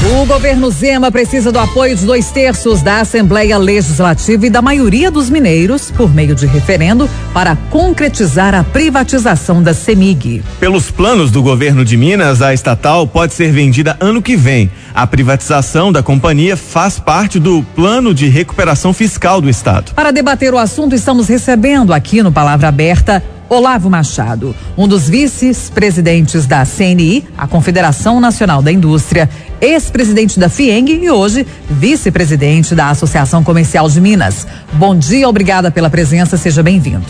O 0.00 0.24
governo 0.26 0.70
Zema 0.70 1.10
precisa 1.10 1.50
do 1.50 1.58
apoio 1.58 1.96
de 1.96 2.06
dois 2.06 2.30
terços 2.30 2.82
da 2.82 3.00
Assembleia 3.00 3.58
Legislativa 3.58 4.46
e 4.46 4.50
da 4.50 4.62
maioria 4.62 5.10
dos 5.10 5.28
mineiros, 5.28 5.90
por 5.90 6.14
meio 6.14 6.36
de 6.36 6.46
referendo, 6.46 7.10
para 7.34 7.56
concretizar 7.68 8.54
a 8.54 8.62
privatização 8.62 9.60
da 9.60 9.74
CEMIG. 9.74 10.44
Pelos 10.60 10.88
planos 10.88 11.32
do 11.32 11.42
governo 11.42 11.84
de 11.84 11.96
Minas, 11.96 12.40
a 12.40 12.54
estatal 12.54 13.08
pode 13.08 13.34
ser 13.34 13.50
vendida 13.50 13.96
ano 13.98 14.22
que 14.22 14.36
vem. 14.36 14.70
A 14.94 15.04
privatização 15.04 15.90
da 15.90 16.00
companhia 16.00 16.56
faz 16.56 17.00
parte 17.00 17.40
do 17.40 17.64
plano 17.74 18.14
de 18.14 18.28
recuperação 18.28 18.92
fiscal 18.92 19.40
do 19.40 19.50
Estado. 19.50 19.94
Para 19.94 20.12
debater 20.12 20.54
o 20.54 20.58
assunto, 20.58 20.94
estamos 20.94 21.26
recebendo 21.26 21.92
aqui 21.92 22.22
no 22.22 22.30
Palavra 22.30 22.68
Aberta 22.68 23.20
Olavo 23.48 23.88
Machado, 23.88 24.54
um 24.76 24.86
dos 24.86 25.08
vice-presidentes 25.08 26.46
da 26.46 26.66
CNI, 26.66 27.24
a 27.36 27.46
Confederação 27.46 28.20
Nacional 28.20 28.60
da 28.60 28.70
Indústria, 28.70 29.28
ex-presidente 29.60 30.38
da 30.38 30.48
FIENG 30.48 30.92
e 31.02 31.10
hoje 31.10 31.46
vice-presidente 31.68 32.74
da 32.74 32.90
Associação 32.90 33.42
Comercial 33.42 33.88
de 33.88 34.00
Minas. 34.00 34.46
Bom 34.72 34.96
dia, 34.96 35.28
obrigada 35.28 35.70
pela 35.70 35.90
presença, 35.90 36.36
seja 36.36 36.62
bem-vindo. 36.62 37.06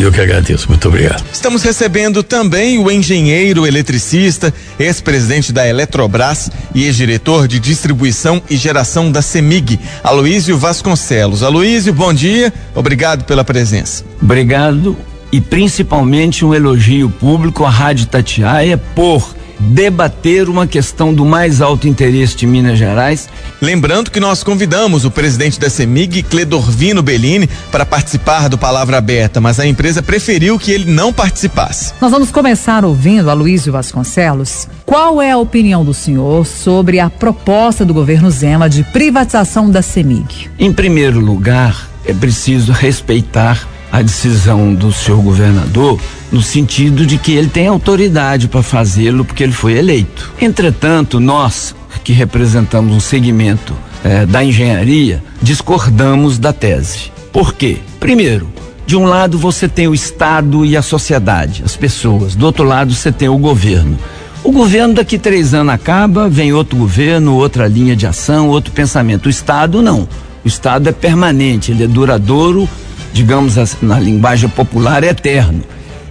Eu 0.00 0.10
que 0.10 0.18
agradeço, 0.18 0.66
muito 0.66 0.88
obrigado. 0.88 1.22
Estamos 1.30 1.62
recebendo 1.62 2.22
também 2.22 2.78
o 2.78 2.90
engenheiro 2.90 3.66
eletricista, 3.66 4.52
ex-presidente 4.78 5.52
da 5.52 5.68
Eletrobras 5.68 6.50
e 6.74 6.84
ex-diretor 6.84 7.46
de 7.46 7.60
distribuição 7.60 8.42
e 8.48 8.56
geração 8.56 9.12
da 9.12 9.20
CEMIG, 9.20 9.78
Aloísio 10.02 10.56
Vasconcelos. 10.56 11.42
Aloísio, 11.42 11.92
bom 11.92 12.14
dia, 12.14 12.50
obrigado 12.74 13.24
pela 13.24 13.44
presença. 13.44 14.02
Obrigado 14.22 14.96
e 15.30 15.38
principalmente 15.38 16.46
um 16.46 16.54
elogio 16.54 17.10
público 17.10 17.66
à 17.66 17.70
Rádio 17.70 18.06
Tatiaia 18.06 18.78
por 18.78 19.36
debater 19.60 20.48
uma 20.48 20.66
questão 20.66 21.12
do 21.12 21.24
mais 21.24 21.60
alto 21.60 21.86
interesse 21.86 22.36
de 22.36 22.46
Minas 22.46 22.78
Gerais. 22.78 23.28
Lembrando 23.60 24.10
que 24.10 24.18
nós 24.18 24.42
convidamos 24.42 25.04
o 25.04 25.10
presidente 25.10 25.60
da 25.60 25.68
CEMIG, 25.68 26.22
Cledorvino 26.22 27.02
Bellini, 27.02 27.48
para 27.70 27.84
participar 27.84 28.48
do 28.48 28.56
Palavra 28.56 28.96
Aberta, 28.98 29.40
mas 29.40 29.60
a 29.60 29.66
empresa 29.66 30.02
preferiu 30.02 30.58
que 30.58 30.72
ele 30.72 30.90
não 30.90 31.12
participasse. 31.12 31.92
Nós 32.00 32.10
vamos 32.10 32.30
começar 32.30 32.84
ouvindo 32.84 33.30
a 33.30 33.34
Luísio 33.34 33.72
Vasconcelos. 33.72 34.66
Qual 34.86 35.20
é 35.20 35.30
a 35.30 35.38
opinião 35.38 35.84
do 35.84 35.94
senhor 35.94 36.46
sobre 36.46 36.98
a 36.98 37.10
proposta 37.10 37.84
do 37.84 37.94
governo 37.94 38.30
Zema 38.30 38.68
de 38.68 38.82
privatização 38.82 39.70
da 39.70 39.82
CEMIG? 39.82 40.50
Em 40.58 40.72
primeiro 40.72 41.20
lugar, 41.20 41.88
é 42.04 42.14
preciso 42.14 42.72
respeitar 42.72 43.68
a 43.90 44.02
decisão 44.02 44.74
do 44.74 44.92
seu 44.92 45.20
governador 45.20 46.00
no 46.30 46.42
sentido 46.42 47.04
de 47.04 47.18
que 47.18 47.32
ele 47.32 47.48
tem 47.48 47.66
autoridade 47.66 48.48
para 48.48 48.62
fazê-lo 48.62 49.24
porque 49.24 49.42
ele 49.42 49.52
foi 49.52 49.74
eleito. 49.74 50.32
Entretanto, 50.40 51.18
nós 51.18 51.74
que 52.04 52.12
representamos 52.12 52.94
um 52.94 53.00
segmento 53.00 53.74
eh, 54.04 54.24
da 54.26 54.42
engenharia 54.42 55.22
discordamos 55.42 56.38
da 56.38 56.52
tese. 56.52 57.12
Por 57.32 57.52
quê? 57.52 57.78
Primeiro, 57.98 58.48
de 58.86 58.96
um 58.96 59.04
lado 59.04 59.38
você 59.38 59.68
tem 59.68 59.86
o 59.86 59.94
Estado 59.94 60.64
e 60.64 60.76
a 60.76 60.82
sociedade, 60.82 61.62
as 61.64 61.76
pessoas. 61.76 62.34
Do 62.34 62.46
outro 62.46 62.64
lado 62.64 62.94
você 62.94 63.12
tem 63.12 63.28
o 63.28 63.38
governo. 63.38 63.98
O 64.42 64.50
governo 64.50 64.94
daqui 64.94 65.18
três 65.18 65.52
anos 65.52 65.74
acaba, 65.74 66.28
vem 66.28 66.52
outro 66.52 66.76
governo, 66.76 67.34
outra 67.34 67.68
linha 67.68 67.94
de 67.94 68.06
ação, 68.06 68.48
outro 68.48 68.72
pensamento. 68.72 69.26
O 69.26 69.30
Estado 69.30 69.82
não. 69.82 70.08
O 70.44 70.48
Estado 70.48 70.88
é 70.88 70.92
permanente, 70.92 71.70
ele 71.70 71.84
é 71.84 71.86
duradouro 71.86 72.68
digamos 73.12 73.56
na 73.82 73.98
linguagem 73.98 74.48
popular, 74.48 75.02
eterno. 75.04 75.62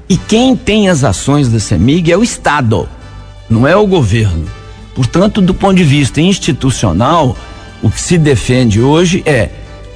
E 0.08 0.18
quem 0.18 0.56
tem 0.56 0.90
as 0.90 1.04
ações 1.04 1.50
da 1.50 1.60
CEMIG 1.60 2.12
é 2.12 2.18
o 2.18 2.24
Estado, 2.24 2.90
não 3.50 3.68
é 3.68 3.76
o 3.76 3.86
governo. 3.86 4.46
Portanto, 4.96 5.40
do 5.42 5.54
ponto 5.54 5.76
de 5.76 5.84
vista 5.84 6.20
institucional, 6.20 7.38
o 7.82 7.90
que 7.90 8.02
se 8.02 8.18
defende 8.18 8.82
hoje 8.82 9.22
é: 9.26 9.50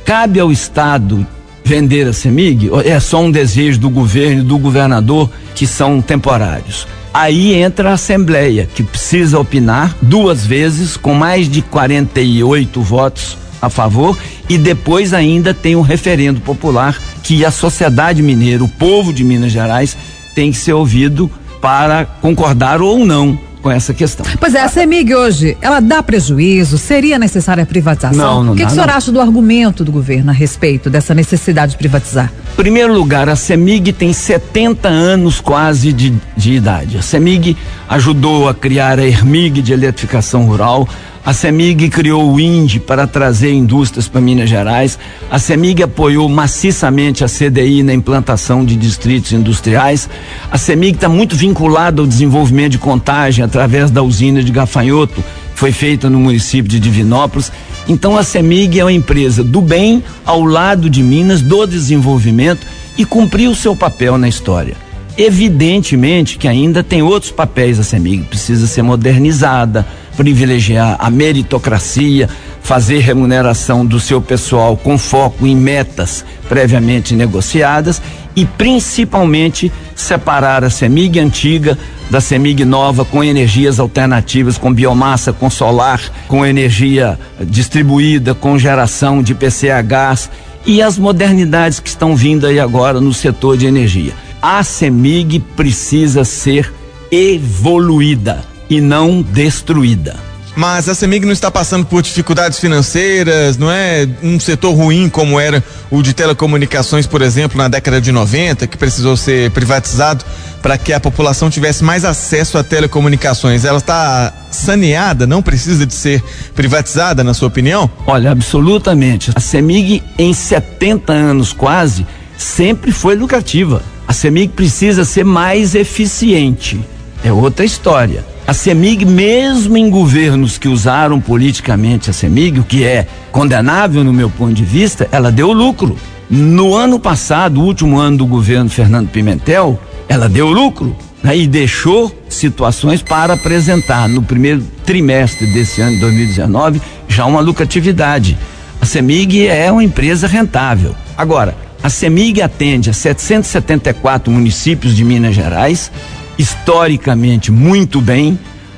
cabe 0.05 0.39
ao 0.39 0.51
Estado 0.51 1.25
vender 1.63 2.07
a 2.07 2.13
CEMIG? 2.13 2.69
É 2.85 2.99
só 2.99 3.21
um 3.21 3.31
desejo 3.31 3.79
do 3.79 3.89
governo 3.89 4.41
e 4.41 4.45
do 4.45 4.57
governador 4.57 5.29
que 5.55 5.65
são 5.65 6.01
temporários. 6.01 6.87
Aí 7.13 7.53
entra 7.53 7.91
a 7.91 7.93
Assembleia, 7.93 8.67
que 8.73 8.81
precisa 8.81 9.39
opinar 9.39 9.95
duas 10.01 10.45
vezes, 10.45 10.97
com 10.97 11.13
mais 11.13 11.49
de 11.49 11.61
48 11.61 12.81
votos 12.81 13.42
a 13.63 13.69
favor 13.69 14.17
e 14.49 14.57
depois 14.57 15.13
ainda 15.13 15.53
tem 15.53 15.75
um 15.75 15.81
referendo 15.81 16.41
popular 16.41 16.99
que 17.23 17.45
a 17.45 17.51
sociedade 17.51 18.21
mineira, 18.21 18.61
o 18.61 18.67
povo 18.67 19.13
de 19.13 19.23
Minas 19.23 19.53
Gerais, 19.53 19.95
tem 20.35 20.51
que 20.51 20.57
ser 20.57 20.73
ouvido 20.73 21.31
para 21.61 22.03
concordar 22.05 22.81
ou 22.81 23.05
não 23.05 23.39
com 23.61 23.71
essa 23.71 23.93
questão. 23.93 24.25
Pois 24.37 24.53
é, 24.53 24.61
a 24.61 24.67
CEMIG 24.67 25.15
hoje, 25.15 25.57
ela 25.61 25.79
dá 25.79 26.03
prejuízo? 26.03 26.77
Seria 26.77 27.17
necessária 27.17 27.63
a 27.63 27.65
privatização? 27.65 28.17
Não, 28.17 28.43
não 28.43 28.53
O 28.53 28.55
que, 28.57 28.61
dá, 28.63 28.67
que 28.67 28.71
o 28.73 28.75
senhor 28.75 28.87
não. 28.87 28.93
acha 28.93 29.11
do 29.13 29.21
argumento 29.21 29.85
do 29.85 29.91
governo 29.91 30.31
a 30.31 30.33
respeito 30.33 30.89
dessa 30.89 31.15
necessidade 31.15 31.71
de 31.71 31.77
privatizar? 31.77 32.29
Primeiro 32.57 32.93
lugar, 32.93 33.29
a 33.29 33.37
CEMIG 33.37 33.93
tem 33.93 34.11
70 34.11 34.89
anos 34.89 35.39
quase 35.39 35.93
de, 35.93 36.13
de 36.35 36.51
idade. 36.51 36.97
A 36.97 37.01
CEMIG 37.01 37.55
ajudou 37.87 38.49
a 38.49 38.53
criar 38.53 38.99
a 38.99 39.07
ERMIG 39.07 39.61
de 39.61 39.71
eletrificação 39.71 40.45
rural. 40.45 40.85
A 41.25 41.31
CEMIG 41.31 41.87
criou 41.87 42.33
o 42.33 42.37
INDE 42.37 42.81
para 42.81 43.07
trazer 43.07 43.53
indústrias 43.53 44.09
para 44.09 44.19
Minas 44.19 44.49
Gerais. 44.49 44.99
A 45.31 45.39
CEMIG 45.39 45.83
apoiou 45.83 46.27
maciçamente 46.27 47.23
a 47.23 47.27
CDI 47.29 47.81
na 47.81 47.93
implantação 47.93 48.65
de 48.65 48.75
distritos 48.75 49.31
industriais. 49.31 50.09
A 50.51 50.57
CEMIG 50.57 50.95
está 50.95 51.07
muito 51.07 51.33
vinculada 51.33 52.01
ao 52.01 52.07
desenvolvimento 52.07 52.73
de 52.73 52.77
contagem 52.77 53.41
através 53.41 53.89
da 53.89 54.03
usina 54.03 54.43
de 54.43 54.51
Gafanhoto, 54.51 55.23
foi 55.55 55.71
feita 55.71 56.09
no 56.09 56.19
município 56.19 56.69
de 56.69 56.77
Divinópolis. 56.77 57.53
Então 57.87 58.17
a 58.17 58.23
CEMIG 58.23 58.81
é 58.81 58.83
uma 58.83 58.91
empresa 58.91 59.45
do 59.45 59.61
bem 59.61 60.03
ao 60.25 60.43
lado 60.43 60.89
de 60.89 61.01
Minas, 61.01 61.41
do 61.41 61.65
desenvolvimento 61.65 62.67
e 62.97 63.05
cumpriu 63.05 63.51
o 63.51 63.55
seu 63.55 63.73
papel 63.77 64.17
na 64.17 64.27
história. 64.27 64.75
Evidentemente 65.17 66.37
que 66.37 66.49
ainda 66.49 66.83
tem 66.83 67.01
outros 67.01 67.31
papéis 67.31 67.79
a 67.79 67.83
CEMIG, 67.83 68.23
precisa 68.23 68.67
ser 68.67 68.81
modernizada, 68.81 69.87
privilegiar 70.15 70.95
a 70.99 71.09
meritocracia, 71.09 72.29
fazer 72.61 72.99
remuneração 72.99 73.85
do 73.85 73.99
seu 73.99 74.21
pessoal 74.21 74.77
com 74.77 74.97
foco 74.97 75.45
em 75.45 75.55
metas 75.55 76.23
previamente 76.47 77.15
negociadas 77.15 78.01
e 78.35 78.45
principalmente 78.45 79.71
separar 79.95 80.63
a 80.63 80.69
CEMIG 80.69 81.19
antiga 81.19 81.77
da 82.09 82.21
CEMIG 82.21 82.65
nova 82.65 83.05
com 83.05 83.23
energias 83.23 83.79
alternativas, 83.79 84.57
com 84.57 84.73
biomassa, 84.73 85.33
com 85.33 85.49
solar, 85.49 86.01
com 86.27 86.45
energia 86.45 87.19
distribuída, 87.41 88.33
com 88.33 88.57
geração 88.57 89.21
de 89.21 89.33
PCA 89.35 89.81
gás 89.81 90.29
e 90.65 90.81
as 90.81 90.97
modernidades 90.97 91.79
que 91.79 91.89
estão 91.89 92.15
vindo 92.15 92.47
aí 92.47 92.59
agora 92.59 93.01
no 93.01 93.13
setor 93.13 93.57
de 93.57 93.65
energia. 93.65 94.13
A 94.41 94.63
CEMIG 94.63 95.39
precisa 95.39 96.23
ser 96.23 96.71
evoluída 97.11 98.52
e 98.77 98.81
não 98.81 99.21
destruída. 99.21 100.15
Mas 100.55 100.87
a 100.87 100.93
CEMIG 100.93 101.25
não 101.25 101.33
está 101.33 101.49
passando 101.49 101.85
por 101.85 102.01
dificuldades 102.01 102.59
financeiras, 102.59 103.57
não 103.57 103.71
é 103.71 104.07
um 104.21 104.39
setor 104.39 104.73
ruim 104.73 105.09
como 105.09 105.39
era 105.39 105.63
o 105.89 106.01
de 106.03 106.13
telecomunicações, 106.13 107.07
por 107.07 107.23
exemplo, 107.23 107.57
na 107.57 107.67
década 107.67 107.99
de 107.99 108.11
90, 108.11 108.67
que 108.67 108.77
precisou 108.77 109.17
ser 109.17 109.49
privatizado 109.49 110.23
para 110.61 110.77
que 110.77 110.93
a 110.93 110.99
população 110.99 111.49
tivesse 111.49 111.83
mais 111.83 112.05
acesso 112.05 112.57
a 112.57 112.63
telecomunicações. 112.63 113.65
Ela 113.65 113.79
está 113.79 114.31
saneada, 114.51 115.25
não 115.25 115.41
precisa 115.41 115.87
de 115.87 115.93
ser 115.93 116.23
privatizada, 116.53 117.23
na 117.23 117.33
sua 117.33 117.47
opinião? 117.47 117.89
Olha, 118.05 118.31
absolutamente. 118.31 119.31
A 119.33 119.39
CEMIG, 119.39 120.03
em 120.19 120.33
70 120.33 121.11
anos 121.11 121.51
quase, 121.51 122.05
sempre 122.37 122.91
foi 122.91 123.15
lucrativa. 123.15 123.81
A 124.07 124.13
CEMIG 124.13 124.53
precisa 124.53 125.03
ser 125.03 125.25
mais 125.25 125.73
eficiente. 125.73 126.79
É 127.23 127.31
outra 127.31 127.65
história. 127.65 128.32
A 128.45 128.53
CEMIG, 128.53 129.05
mesmo 129.05 129.77
em 129.77 129.89
governos 129.89 130.57
que 130.57 130.67
usaram 130.67 131.21
politicamente 131.21 132.09
a 132.09 132.13
CEMIG, 132.13 132.59
o 132.59 132.63
que 132.63 132.83
é 132.83 133.07
condenável 133.31 134.03
no 134.03 134.11
meu 134.11 134.29
ponto 134.29 134.53
de 134.53 134.65
vista, 134.65 135.07
ela 135.13 135.31
deu 135.31 135.53
lucro. 135.53 135.97
No 136.29 136.75
ano 136.75 136.99
passado, 136.99 137.61
o 137.61 137.63
último 137.63 137.97
ano 137.97 138.17
do 138.17 138.25
governo 138.25 138.69
Fernando 138.69 139.07
Pimentel, 139.07 139.79
ela 140.09 140.27
deu 140.27 140.49
lucro 140.49 140.93
né, 141.23 141.37
e 141.37 141.47
deixou 141.47 142.13
situações 142.27 143.01
para 143.01 143.33
apresentar 143.33 144.09
no 144.09 144.21
primeiro 144.21 144.61
trimestre 144.85 145.47
desse 145.53 145.81
ano 145.81 145.93
de 145.93 146.01
2019 146.01 146.81
já 147.07 147.25
uma 147.25 147.39
lucratividade. 147.39 148.37
A 148.81 148.85
CEMIG 148.85 149.47
é 149.47 149.71
uma 149.71 149.83
empresa 149.83 150.27
rentável. 150.27 150.93
Agora, 151.17 151.55
a 151.81 151.89
CEMIG 151.89 152.41
atende 152.41 152.89
a 152.89 152.93
774 152.93 154.29
municípios 154.29 154.93
de 154.93 155.05
Minas 155.05 155.33
Gerais, 155.33 155.89
historicamente 156.37 157.51
muito 157.51 158.01
bem. 158.01 158.37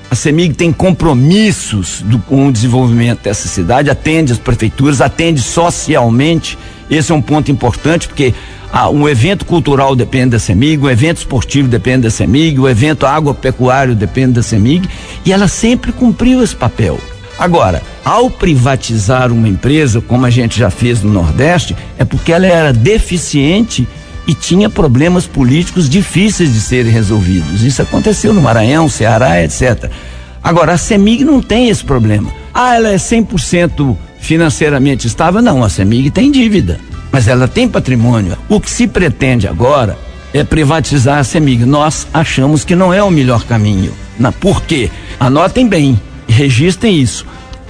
A 0.10 0.16
CEMIG 0.16 0.54
tem 0.54 0.72
compromissos 0.72 2.02
do, 2.02 2.20
com 2.20 2.48
o 2.48 2.52
desenvolvimento 2.52 3.24
dessa 3.24 3.48
cidade, 3.48 3.90
atende 3.90 4.32
as 4.32 4.38
prefeituras, 4.38 5.02
atende 5.02 5.42
socialmente 5.42 6.58
Esse 6.90 7.12
é 7.12 7.16
um 7.16 7.22
ponto 7.22 7.52
importante 7.52 8.08
porque 8.08 8.34
ah, 8.72 8.90
um 8.90 9.08
evento 9.08 9.46
cultural 9.46 9.96
depende 9.96 10.32
da 10.32 10.40
CEMIG, 10.40 10.84
um 10.84 10.90
evento 10.90 11.18
esportivo 11.18 11.68
depende 11.68 12.04
da 12.04 12.10
CEMIG, 12.10 12.60
o 12.60 12.68
evento 12.68 13.06
agropecuário 13.06 13.96
depende 13.96 14.34
da 14.34 14.44
CEMIG, 14.44 14.88
e 15.26 15.32
ela 15.32 15.48
sempre 15.48 15.94
cumpriu 15.94 16.44
esse 16.44 16.56
papel. 16.56 17.00
Agora, 17.40 17.82
ao 18.04 18.30
privatizar 18.30 19.32
uma 19.32 19.48
empresa, 19.48 20.02
como 20.02 20.26
a 20.26 20.30
gente 20.30 20.58
já 20.58 20.70
fez 20.70 21.02
no 21.02 21.12
Nordeste, 21.12 21.76
é 21.98 22.06
porque 22.06 22.32
ela 22.32 22.46
era 22.46 22.72
deficiente 22.72 23.88
e 24.28 24.34
tinha 24.34 24.70
problemas 24.70 25.28
políticos 25.28 25.90
difíceis 25.90 26.54
de 26.54 26.60
serem 26.60 26.92
resolvidos. 26.92 27.64
Isso 27.64 27.82
aconteceu 27.82 28.34
no 28.34 28.42
Maranhão, 28.42 28.90
Ceará, 28.90 29.44
etc. 29.44 29.90
Agora, 30.44 30.74
a 30.74 30.78
CEMIG 30.78 31.24
não 31.24 31.42
tem 31.42 31.70
esse 31.70 31.84
problema. 31.84 32.32
Ah, 32.54 32.76
ela 32.76 32.90
é 32.90 32.96
100% 32.96 33.96
financeiramente 34.20 35.08
estável? 35.08 35.42
Não, 35.42 35.64
a 35.64 35.70
CEMIG 35.70 36.10
tem 36.12 36.32
dívida, 36.32 36.80
mas 37.12 37.28
ela 37.28 37.48
tem 37.48 37.68
patrimônio. 37.68 38.38
O 38.50 38.60
que 38.60 38.70
se 38.70 38.88
pretende 38.88 39.48
agora 39.48 39.98
é 40.34 40.44
privatizar 40.44 41.20
a 41.20 41.24
CEMIG. 41.24 41.66
Nós 41.66 42.08
achamos 42.14 42.64
que 42.64 42.76
não 42.76 42.94
é 42.94 43.04
o 43.04 43.12
melhor 43.12 43.44
caminho. 43.46 43.94
Por 44.40 44.62
quê? 44.62 44.90
Anotem 45.20 45.68
bem, 45.68 46.00
registrem 46.28 47.00
isso. 47.00 47.26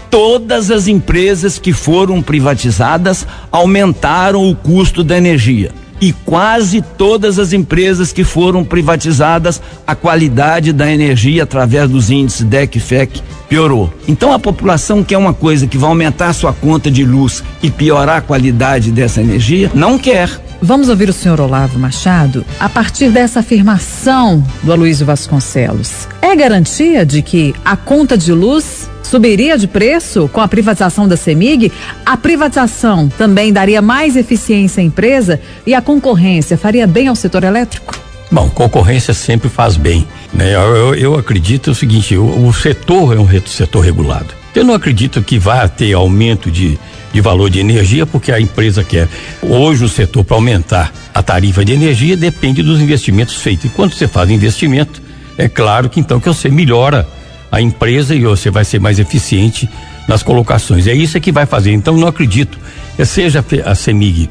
Todas 0.09 0.71
as 0.71 0.87
empresas 0.87 1.59
que 1.59 1.73
foram 1.73 2.21
privatizadas 2.21 3.27
aumentaram 3.51 4.49
o 4.49 4.55
custo 4.55 5.03
da 5.03 5.17
energia 5.17 5.71
e 5.99 6.11
quase 6.11 6.81
todas 6.81 7.39
as 7.39 7.53
empresas 7.53 8.11
que 8.11 8.23
foram 8.23 8.63
privatizadas, 8.63 9.61
a 9.85 9.95
qualidade 9.95 10.73
da 10.73 10.91
energia 10.91 11.43
através 11.43 11.89
dos 11.89 12.09
índices 12.09 12.45
DEC 12.45 12.75
e 12.75 12.79
FEC 12.79 13.21
piorou. 13.47 13.93
Então 14.07 14.31
a 14.31 14.39
população 14.39 15.03
quer 15.03 15.17
uma 15.17 15.33
coisa 15.33 15.67
que 15.67 15.77
vai 15.77 15.89
aumentar 15.89 16.29
a 16.29 16.33
sua 16.33 16.53
conta 16.53 16.89
de 16.91 17.03
luz 17.03 17.43
e 17.61 17.69
piorar 17.69 18.17
a 18.17 18.21
qualidade 18.21 18.91
dessa 18.91 19.21
energia, 19.21 19.71
não 19.73 19.97
quer. 19.97 20.29
Vamos 20.61 20.89
ouvir 20.89 21.09
o 21.09 21.13
senhor 21.13 21.39
Olavo 21.39 21.77
Machado 21.77 22.45
a 22.59 22.67
partir 22.67 23.09
dessa 23.09 23.41
afirmação 23.41 24.43
do 24.63 24.71
Aloysio 24.71 25.05
Vasconcelos. 25.05 26.07
É 26.21 26.35
garantia 26.35 27.05
de 27.05 27.21
que 27.21 27.53
a 27.63 27.75
conta 27.75 28.17
de 28.17 28.31
luz 28.31 28.84
subiria 29.05 29.57
de 29.57 29.67
preço 29.67 30.29
com 30.31 30.41
a 30.41 30.47
privatização 30.47 31.07
da 31.07 31.15
CEMIG? 31.15 31.71
A 32.05 32.17
privatização 32.17 33.07
também 33.07 33.53
daria 33.53 33.81
mais 33.81 34.15
eficiência 34.15 34.81
à 34.81 34.83
empresa 34.83 35.39
e 35.65 35.73
a 35.73 35.81
concorrência 35.81 36.57
faria 36.57 36.85
bem 36.85 37.07
ao 37.07 37.15
setor 37.15 37.43
elétrico? 37.43 37.97
Bom, 38.31 38.49
concorrência 38.49 39.13
sempre 39.13 39.49
faz 39.49 39.77
bem. 39.77 40.07
Né? 40.33 40.55
Eu, 40.55 40.75
eu, 40.75 40.95
eu 40.95 41.15
acredito 41.17 41.71
o 41.71 41.75
seguinte: 41.75 42.17
o, 42.17 42.47
o 42.47 42.53
setor 42.53 43.15
é 43.15 43.19
um 43.19 43.27
setor 43.45 43.81
regulado. 43.81 44.33
Eu 44.53 44.63
não 44.63 44.73
acredito 44.73 45.21
que 45.21 45.37
vá 45.37 45.67
ter 45.67 45.93
aumento 45.93 46.49
de, 46.49 46.79
de 47.13 47.21
valor 47.21 47.49
de 47.49 47.59
energia, 47.59 48.05
porque 48.05 48.31
a 48.31 48.39
empresa 48.39 48.83
quer. 48.83 49.07
Hoje, 49.41 49.83
o 49.83 49.89
setor, 49.89 50.23
para 50.23 50.37
aumentar 50.37 50.93
a 51.13 51.21
tarifa 51.21 51.63
de 51.63 51.73
energia, 51.73 52.17
depende 52.17 52.63
dos 52.63 52.79
investimentos 52.79 53.35
feitos. 53.35 53.65
E 53.65 53.69
quando 53.69 53.93
você 53.93 54.07
faz 54.07 54.29
investimento, 54.29 55.01
é 55.37 55.47
claro 55.47 55.89
que 55.89 55.99
então 55.99 56.19
que 56.19 56.27
você 56.27 56.49
melhora 56.49 57.07
a 57.55 57.61
empresa 57.61 58.13
e 58.13 58.19
você 58.19 58.51
vai 58.51 58.65
ser 58.65 58.81
mais 58.81 58.99
eficiente 58.99 59.69
nas 60.09 60.21
colocações. 60.21 60.87
É 60.87 60.93
isso 60.93 61.19
que 61.21 61.31
vai 61.31 61.45
fazer. 61.45 61.71
Então 61.71 61.95
não 61.95 62.05
acredito, 62.05 62.59
seja 63.05 63.43
a 63.65 63.73
CEMIG 63.73 64.29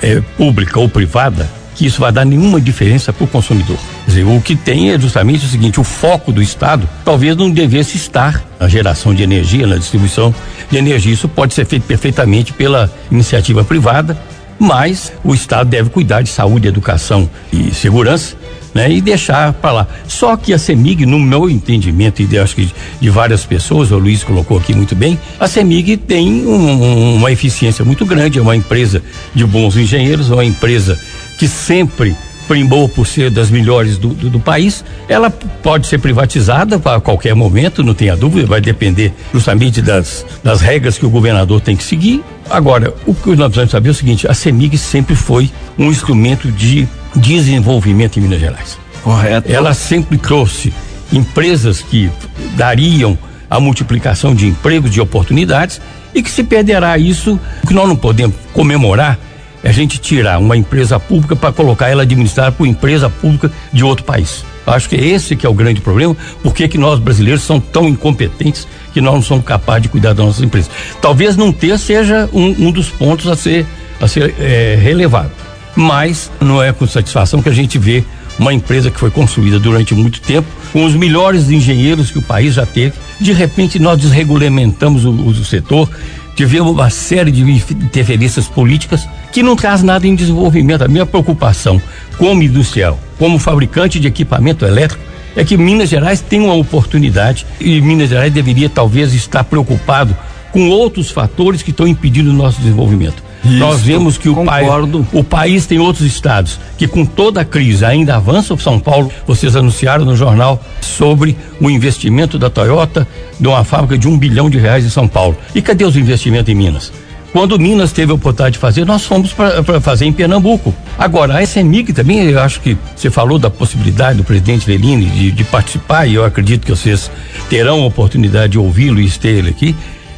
é, 0.00 0.20
pública 0.36 0.78
ou 0.78 0.88
privada, 0.88 1.50
que 1.74 1.84
isso 1.84 2.00
vai 2.00 2.12
dar 2.12 2.24
nenhuma 2.24 2.60
diferença 2.60 3.12
para 3.12 3.24
o 3.24 3.26
consumidor. 3.26 3.76
Dizer, 4.06 4.22
o 4.22 4.40
que 4.40 4.54
tem 4.54 4.92
é 4.92 5.00
justamente 5.00 5.44
o 5.44 5.48
seguinte: 5.48 5.80
o 5.80 5.84
foco 5.84 6.30
do 6.30 6.40
Estado 6.40 6.88
talvez 7.04 7.36
não 7.36 7.50
devesse 7.50 7.96
estar 7.96 8.40
na 8.60 8.68
geração 8.68 9.12
de 9.12 9.24
energia, 9.24 9.66
na 9.66 9.76
distribuição 9.76 10.32
de 10.70 10.78
energia. 10.78 11.12
Isso 11.12 11.28
pode 11.28 11.54
ser 11.54 11.66
feito 11.66 11.82
perfeitamente 11.82 12.52
pela 12.52 12.88
iniciativa 13.10 13.64
privada, 13.64 14.16
mas 14.60 15.12
o 15.24 15.34
Estado 15.34 15.68
deve 15.68 15.90
cuidar 15.90 16.22
de 16.22 16.28
saúde, 16.28 16.68
educação 16.68 17.28
e 17.52 17.74
segurança 17.74 18.36
né? 18.74 18.90
E 18.90 19.00
deixar 19.00 19.52
para 19.54 19.72
lá. 19.72 19.88
Só 20.06 20.36
que 20.36 20.52
a 20.52 20.58
CEMIG, 20.58 21.06
no 21.06 21.18
meu 21.18 21.48
entendimento, 21.48 22.22
e 22.22 22.38
acho 22.38 22.54
que 22.54 22.70
de 23.00 23.10
várias 23.10 23.44
pessoas, 23.44 23.90
o 23.90 23.98
Luiz 23.98 24.22
colocou 24.24 24.58
aqui 24.58 24.74
muito 24.74 24.94
bem, 24.94 25.18
a 25.38 25.46
CEMIG 25.46 25.96
tem 25.96 26.46
um, 26.46 27.16
uma 27.16 27.30
eficiência 27.30 27.84
muito 27.84 28.04
grande, 28.06 28.38
é 28.38 28.42
uma 28.42 28.56
empresa 28.56 29.02
de 29.34 29.44
bons 29.44 29.76
engenheiros, 29.76 30.30
é 30.30 30.34
uma 30.34 30.44
empresa 30.44 30.98
que 31.38 31.48
sempre 31.48 32.14
primou 32.50 32.88
por 32.88 33.06
ser 33.06 33.30
das 33.30 33.48
melhores 33.48 33.96
do, 33.96 34.08
do, 34.08 34.28
do, 34.28 34.40
país, 34.40 34.84
ela 35.08 35.30
pode 35.30 35.86
ser 35.86 36.00
privatizada 36.00 36.80
a 36.84 37.00
qualquer 37.00 37.32
momento, 37.32 37.84
não 37.84 37.94
tenha 37.94 38.16
dúvida, 38.16 38.44
vai 38.44 38.60
depender 38.60 39.12
justamente 39.32 39.80
das, 39.80 40.26
das 40.42 40.60
regras 40.60 40.98
que 40.98 41.06
o 41.06 41.10
governador 41.10 41.60
tem 41.60 41.76
que 41.76 41.84
seguir. 41.84 42.24
Agora, 42.50 42.92
o 43.06 43.14
que 43.14 43.28
nós 43.36 43.46
precisamos 43.46 43.70
saber 43.70 43.90
é 43.90 43.92
o 43.92 43.94
seguinte: 43.94 44.26
a 44.26 44.34
CEMIG 44.34 44.76
sempre 44.76 45.14
foi 45.14 45.48
um 45.78 45.92
instrumento 45.92 46.50
de 46.50 46.88
desenvolvimento 47.14 48.18
em 48.18 48.22
Minas 48.22 48.40
Gerais. 48.40 48.78
Correto. 49.02 49.50
Ela 49.50 49.74
sempre 49.74 50.18
trouxe 50.18 50.72
empresas 51.12 51.80
que 51.82 52.10
dariam 52.56 53.18
a 53.48 53.58
multiplicação 53.58 54.34
de 54.34 54.46
empregos, 54.46 54.90
de 54.90 55.00
oportunidades, 55.00 55.80
e 56.14 56.22
que 56.22 56.30
se 56.30 56.44
perderá 56.44 56.96
isso, 56.98 57.38
o 57.62 57.66
que 57.66 57.74
nós 57.74 57.88
não 57.88 57.96
podemos 57.96 58.36
comemorar 58.52 59.18
é 59.62 59.68
a 59.68 59.72
gente 59.72 59.98
tirar 59.98 60.38
uma 60.38 60.56
empresa 60.56 60.98
pública 60.98 61.36
para 61.36 61.52
colocar 61.52 61.88
ela 61.88 62.02
administrada 62.02 62.52
por 62.52 62.66
empresa 62.66 63.10
pública 63.10 63.50
de 63.72 63.84
outro 63.84 64.04
país. 64.04 64.44
Acho 64.66 64.88
que 64.88 64.96
esse 64.96 65.36
que 65.36 65.44
é 65.44 65.48
o 65.48 65.54
grande 65.54 65.80
problema, 65.80 66.16
porque 66.42 66.68
que 66.68 66.78
nós 66.78 66.98
brasileiros 66.98 67.42
somos 67.42 67.64
tão 67.72 67.88
incompetentes 67.88 68.66
que 68.92 69.00
nós 69.00 69.14
não 69.14 69.22
somos 69.22 69.44
capazes 69.44 69.82
de 69.82 69.88
cuidar 69.88 70.12
das 70.12 70.24
nossas 70.24 70.42
empresas. 70.42 70.70
Talvez 71.00 71.36
não 71.36 71.52
ter 71.52 71.78
seja 71.78 72.28
um, 72.32 72.68
um 72.68 72.72
dos 72.72 72.88
pontos 72.88 73.26
a 73.26 73.36
ser, 73.36 73.66
a 74.00 74.08
ser 74.08 74.34
é, 74.38 74.78
relevado 74.80 75.30
mas 75.76 76.30
não 76.40 76.62
é 76.62 76.72
com 76.72 76.86
satisfação 76.86 77.42
que 77.42 77.48
a 77.48 77.52
gente 77.52 77.78
vê 77.78 78.04
uma 78.38 78.54
empresa 78.54 78.90
que 78.90 78.98
foi 78.98 79.10
construída 79.10 79.58
durante 79.58 79.94
muito 79.94 80.20
tempo, 80.20 80.48
com 80.72 80.84
os 80.84 80.94
melhores 80.94 81.50
engenheiros 81.50 82.10
que 82.10 82.18
o 82.18 82.22
país 82.22 82.54
já 82.54 82.64
teve. 82.64 82.94
De 83.20 83.32
repente, 83.32 83.78
nós 83.78 83.98
desregulamentamos 83.98 85.04
o, 85.04 85.10
o 85.10 85.44
setor, 85.44 85.90
tivemos 86.34 86.72
uma 86.72 86.88
série 86.88 87.30
de 87.30 87.42
interferências 87.42 88.46
políticas 88.46 89.06
que 89.30 89.42
não 89.42 89.56
traz 89.56 89.82
nada 89.82 90.06
em 90.06 90.14
desenvolvimento. 90.14 90.82
A 90.82 90.88
minha 90.88 91.04
preocupação 91.04 91.80
como 92.16 92.42
industrial, 92.42 92.98
como 93.18 93.38
fabricante 93.38 94.00
de 94.00 94.08
equipamento 94.08 94.64
elétrico, 94.64 95.04
é 95.36 95.44
que 95.44 95.56
Minas 95.56 95.88
Gerais 95.88 96.20
tem 96.20 96.40
uma 96.40 96.54
oportunidade 96.54 97.46
e 97.60 97.80
Minas 97.80 98.08
Gerais 98.08 98.32
deveria 98.32 98.68
talvez 98.68 99.12
estar 99.12 99.44
preocupado 99.44 100.16
com 100.50 100.68
outros 100.70 101.10
fatores 101.10 101.62
que 101.62 101.70
estão 101.70 101.86
impedindo 101.86 102.30
o 102.30 102.34
nosso 102.34 102.60
desenvolvimento. 102.60 103.22
Isso, 103.44 103.56
Nós 103.56 103.80
vemos 103.80 104.18
que 104.18 104.28
o, 104.28 104.44
pai, 104.44 104.66
o 105.12 105.24
país 105.24 105.66
tem 105.66 105.78
outros 105.78 106.06
estados 106.06 106.58
que 106.76 106.86
com 106.86 107.04
toda 107.06 107.40
a 107.40 107.44
crise 107.44 107.84
ainda 107.84 108.16
avançam. 108.16 108.58
São 108.58 108.78
Paulo, 108.78 109.10
vocês 109.26 109.56
anunciaram 109.56 110.04
no 110.04 110.14
jornal 110.14 110.62
sobre 110.80 111.36
o 111.60 111.70
investimento 111.70 112.38
da 112.38 112.50
Toyota 112.50 113.08
de 113.38 113.48
uma 113.48 113.64
fábrica 113.64 113.96
de 113.96 114.06
um 114.06 114.18
bilhão 114.18 114.50
de 114.50 114.58
reais 114.58 114.84
em 114.84 114.90
São 114.90 115.08
Paulo. 115.08 115.36
E 115.54 115.62
cadê 115.62 115.84
os 115.84 115.96
investimentos 115.96 116.52
em 116.52 116.54
Minas? 116.54 116.92
Quando 117.32 117.58
Minas 117.58 117.92
teve 117.92 118.10
a 118.10 118.14
oportunidade 118.16 118.54
de 118.54 118.58
fazer, 118.58 118.84
nós 118.84 119.04
fomos 119.04 119.32
para 119.32 119.80
fazer 119.80 120.04
em 120.04 120.12
Pernambuco. 120.12 120.74
Agora, 120.98 121.36
a 121.36 121.42
SMIC 121.42 121.92
também, 121.92 122.18
eu 122.24 122.40
acho 122.40 122.60
que 122.60 122.76
você 122.96 123.08
falou 123.08 123.38
da 123.38 123.48
possibilidade 123.48 124.18
do 124.18 124.24
presidente 124.24 124.68
Leline 124.68 125.06
de, 125.06 125.30
de 125.30 125.44
participar, 125.44 126.06
e 126.06 126.14
eu 126.14 126.24
acredito 126.24 126.64
que 126.64 126.72
vocês 126.72 127.08
terão 127.48 127.82
a 127.82 127.86
oportunidade 127.86 128.52
de 128.52 128.58
ouvi-lo 128.58 129.00
e 129.00 129.08
ter 129.10 129.28
ele 129.28 129.50
aqui. 129.50 129.76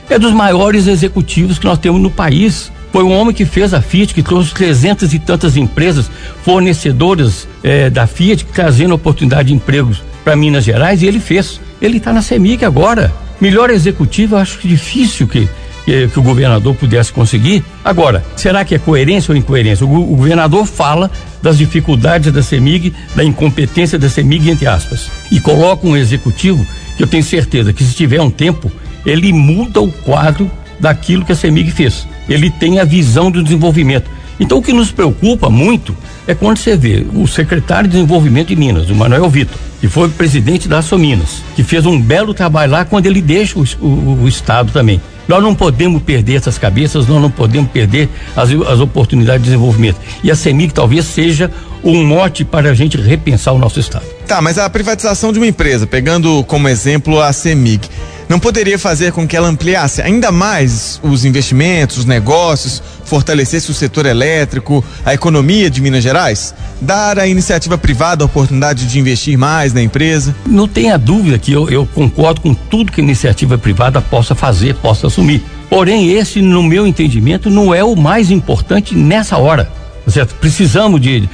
É 0.08 0.18
dos 0.18 0.32
maiores 0.32 0.86
executivos 0.86 1.58
que 1.58 1.66
nós 1.66 1.78
temos 1.78 2.00
no 2.00 2.10
país. 2.10 2.71
Foi 2.92 3.02
um 3.02 3.12
homem 3.12 3.34
que 3.34 3.46
fez 3.46 3.72
a 3.72 3.80
Fiat, 3.80 4.12
que 4.12 4.22
trouxe 4.22 4.52
trezentas 4.52 5.14
e 5.14 5.18
tantas 5.18 5.56
empresas 5.56 6.10
fornecedoras 6.44 7.48
eh, 7.64 7.88
da 7.88 8.06
Fiat, 8.06 8.44
trazendo 8.44 8.94
oportunidade 8.94 9.48
de 9.48 9.54
empregos 9.54 10.02
para 10.22 10.36
Minas 10.36 10.62
Gerais, 10.62 11.02
e 11.02 11.06
ele 11.06 11.18
fez. 11.18 11.58
Ele 11.80 11.96
está 11.96 12.12
na 12.12 12.20
CEMIG 12.20 12.66
agora. 12.66 13.10
Melhor 13.40 13.70
executivo, 13.70 14.36
acho 14.36 14.58
que 14.58 14.68
difícil 14.68 15.26
que, 15.26 15.48
que, 15.86 16.06
que, 16.06 16.18
o 16.18 16.22
governador 16.22 16.74
pudesse 16.74 17.10
conseguir. 17.12 17.64
Agora, 17.82 18.22
será 18.36 18.62
que 18.62 18.74
é 18.74 18.78
coerência 18.78 19.32
ou 19.32 19.38
incoerência? 19.38 19.86
O, 19.86 20.12
o 20.12 20.16
governador 20.16 20.66
fala 20.66 21.10
das 21.40 21.56
dificuldades 21.56 22.30
da 22.30 22.42
CEMIG, 22.42 22.92
da 23.16 23.24
incompetência 23.24 23.98
da 23.98 24.08
CEMIG, 24.08 24.50
entre 24.50 24.66
aspas, 24.66 25.10
e 25.30 25.40
coloca 25.40 25.86
um 25.86 25.96
executivo 25.96 26.64
que 26.96 27.02
eu 27.02 27.06
tenho 27.06 27.24
certeza 27.24 27.72
que 27.72 27.82
se 27.82 27.94
tiver 27.94 28.20
um 28.20 28.30
tempo, 28.30 28.70
ele 29.04 29.32
muda 29.32 29.80
o 29.80 29.90
quadro 29.90 30.48
daquilo 30.82 31.24
que 31.24 31.32
a 31.32 31.36
CEMIG 31.36 31.70
fez 31.70 32.06
ele 32.28 32.50
tem 32.50 32.78
a 32.78 32.84
visão 32.84 33.30
do 33.30 33.42
desenvolvimento. 33.42 34.10
Então 34.40 34.58
o 34.58 34.62
que 34.62 34.72
nos 34.72 34.90
preocupa 34.90 35.48
muito 35.48 35.96
é 36.26 36.34
quando 36.34 36.56
você 36.56 36.76
vê 36.76 37.06
o 37.14 37.26
secretário 37.26 37.88
de 37.88 37.94
desenvolvimento 37.94 38.48
de 38.48 38.56
Minas, 38.56 38.88
o 38.90 38.94
Manuel 38.94 39.28
Vitor, 39.28 39.56
que 39.80 39.88
foi 39.88 40.08
presidente 40.08 40.68
da 40.68 40.82
Sominas, 40.82 41.42
que 41.54 41.62
fez 41.62 41.86
um 41.86 42.00
belo 42.00 42.32
trabalho 42.32 42.72
lá 42.72 42.84
quando 42.84 43.06
ele 43.06 43.20
deixa 43.20 43.58
o, 43.58 43.64
o, 43.80 44.22
o 44.22 44.28
Estado 44.28 44.72
também. 44.72 45.00
Nós 45.28 45.42
não 45.42 45.54
podemos 45.54 46.02
perder 46.02 46.34
essas 46.34 46.58
cabeças, 46.58 47.06
nós 47.06 47.22
não 47.22 47.30
podemos 47.30 47.70
perder 47.70 48.08
as, 48.34 48.50
as 48.50 48.80
oportunidades 48.80 49.42
de 49.42 49.50
desenvolvimento. 49.50 50.00
E 50.22 50.30
a 50.30 50.34
CEMIG 50.34 50.74
talvez 50.74 51.04
seja 51.04 51.50
um 51.84 52.04
mote 52.04 52.44
para 52.44 52.70
a 52.70 52.74
gente 52.74 52.96
repensar 52.96 53.52
o 53.52 53.58
nosso 53.58 53.78
Estado. 53.78 54.04
Tá, 54.26 54.40
mas 54.40 54.58
a 54.58 54.68
privatização 54.68 55.32
de 55.32 55.38
uma 55.38 55.46
empresa, 55.46 55.86
pegando 55.86 56.42
como 56.44 56.68
exemplo 56.68 57.20
a 57.20 57.32
CEMIG, 57.32 57.88
não 58.28 58.38
poderia 58.38 58.78
fazer 58.78 59.12
com 59.12 59.26
que 59.26 59.36
ela 59.36 59.48
ampliasse 59.48 60.00
ainda 60.00 60.30
mais 60.30 61.00
os 61.02 61.24
investimentos, 61.24 61.98
os 61.98 62.04
negócios, 62.04 62.82
fortalecesse 63.04 63.70
o 63.70 63.74
setor 63.74 64.06
elétrico, 64.06 64.84
a 65.04 65.12
economia 65.12 65.68
de 65.68 65.80
Minas 65.80 66.02
Gerais? 66.02 66.54
Dar 66.80 67.18
à 67.18 67.26
iniciativa 67.26 67.76
privada 67.76 68.24
a 68.24 68.26
oportunidade 68.26 68.86
de 68.86 68.98
investir 68.98 69.36
mais 69.36 69.72
na 69.72 69.82
empresa? 69.82 70.34
Não 70.46 70.66
tenha 70.66 70.96
dúvida 70.96 71.38
que 71.38 71.52
eu, 71.52 71.68
eu 71.68 71.86
concordo 71.86 72.40
com 72.40 72.54
tudo 72.54 72.92
que 72.92 73.00
a 73.00 73.04
iniciativa 73.04 73.58
privada 73.58 74.00
possa 74.00 74.34
fazer, 74.34 74.74
possa 74.76 75.08
assumir. 75.08 75.42
Porém, 75.68 76.10
esse, 76.12 76.42
no 76.42 76.62
meu 76.62 76.86
entendimento, 76.86 77.48
não 77.48 77.74
é 77.74 77.82
o 77.82 77.96
mais 77.96 78.30
importante 78.30 78.94
nessa 78.94 79.38
hora. 79.38 79.70
Certo? 80.06 80.34
Precisamos 80.34 81.00
de 81.00 81.28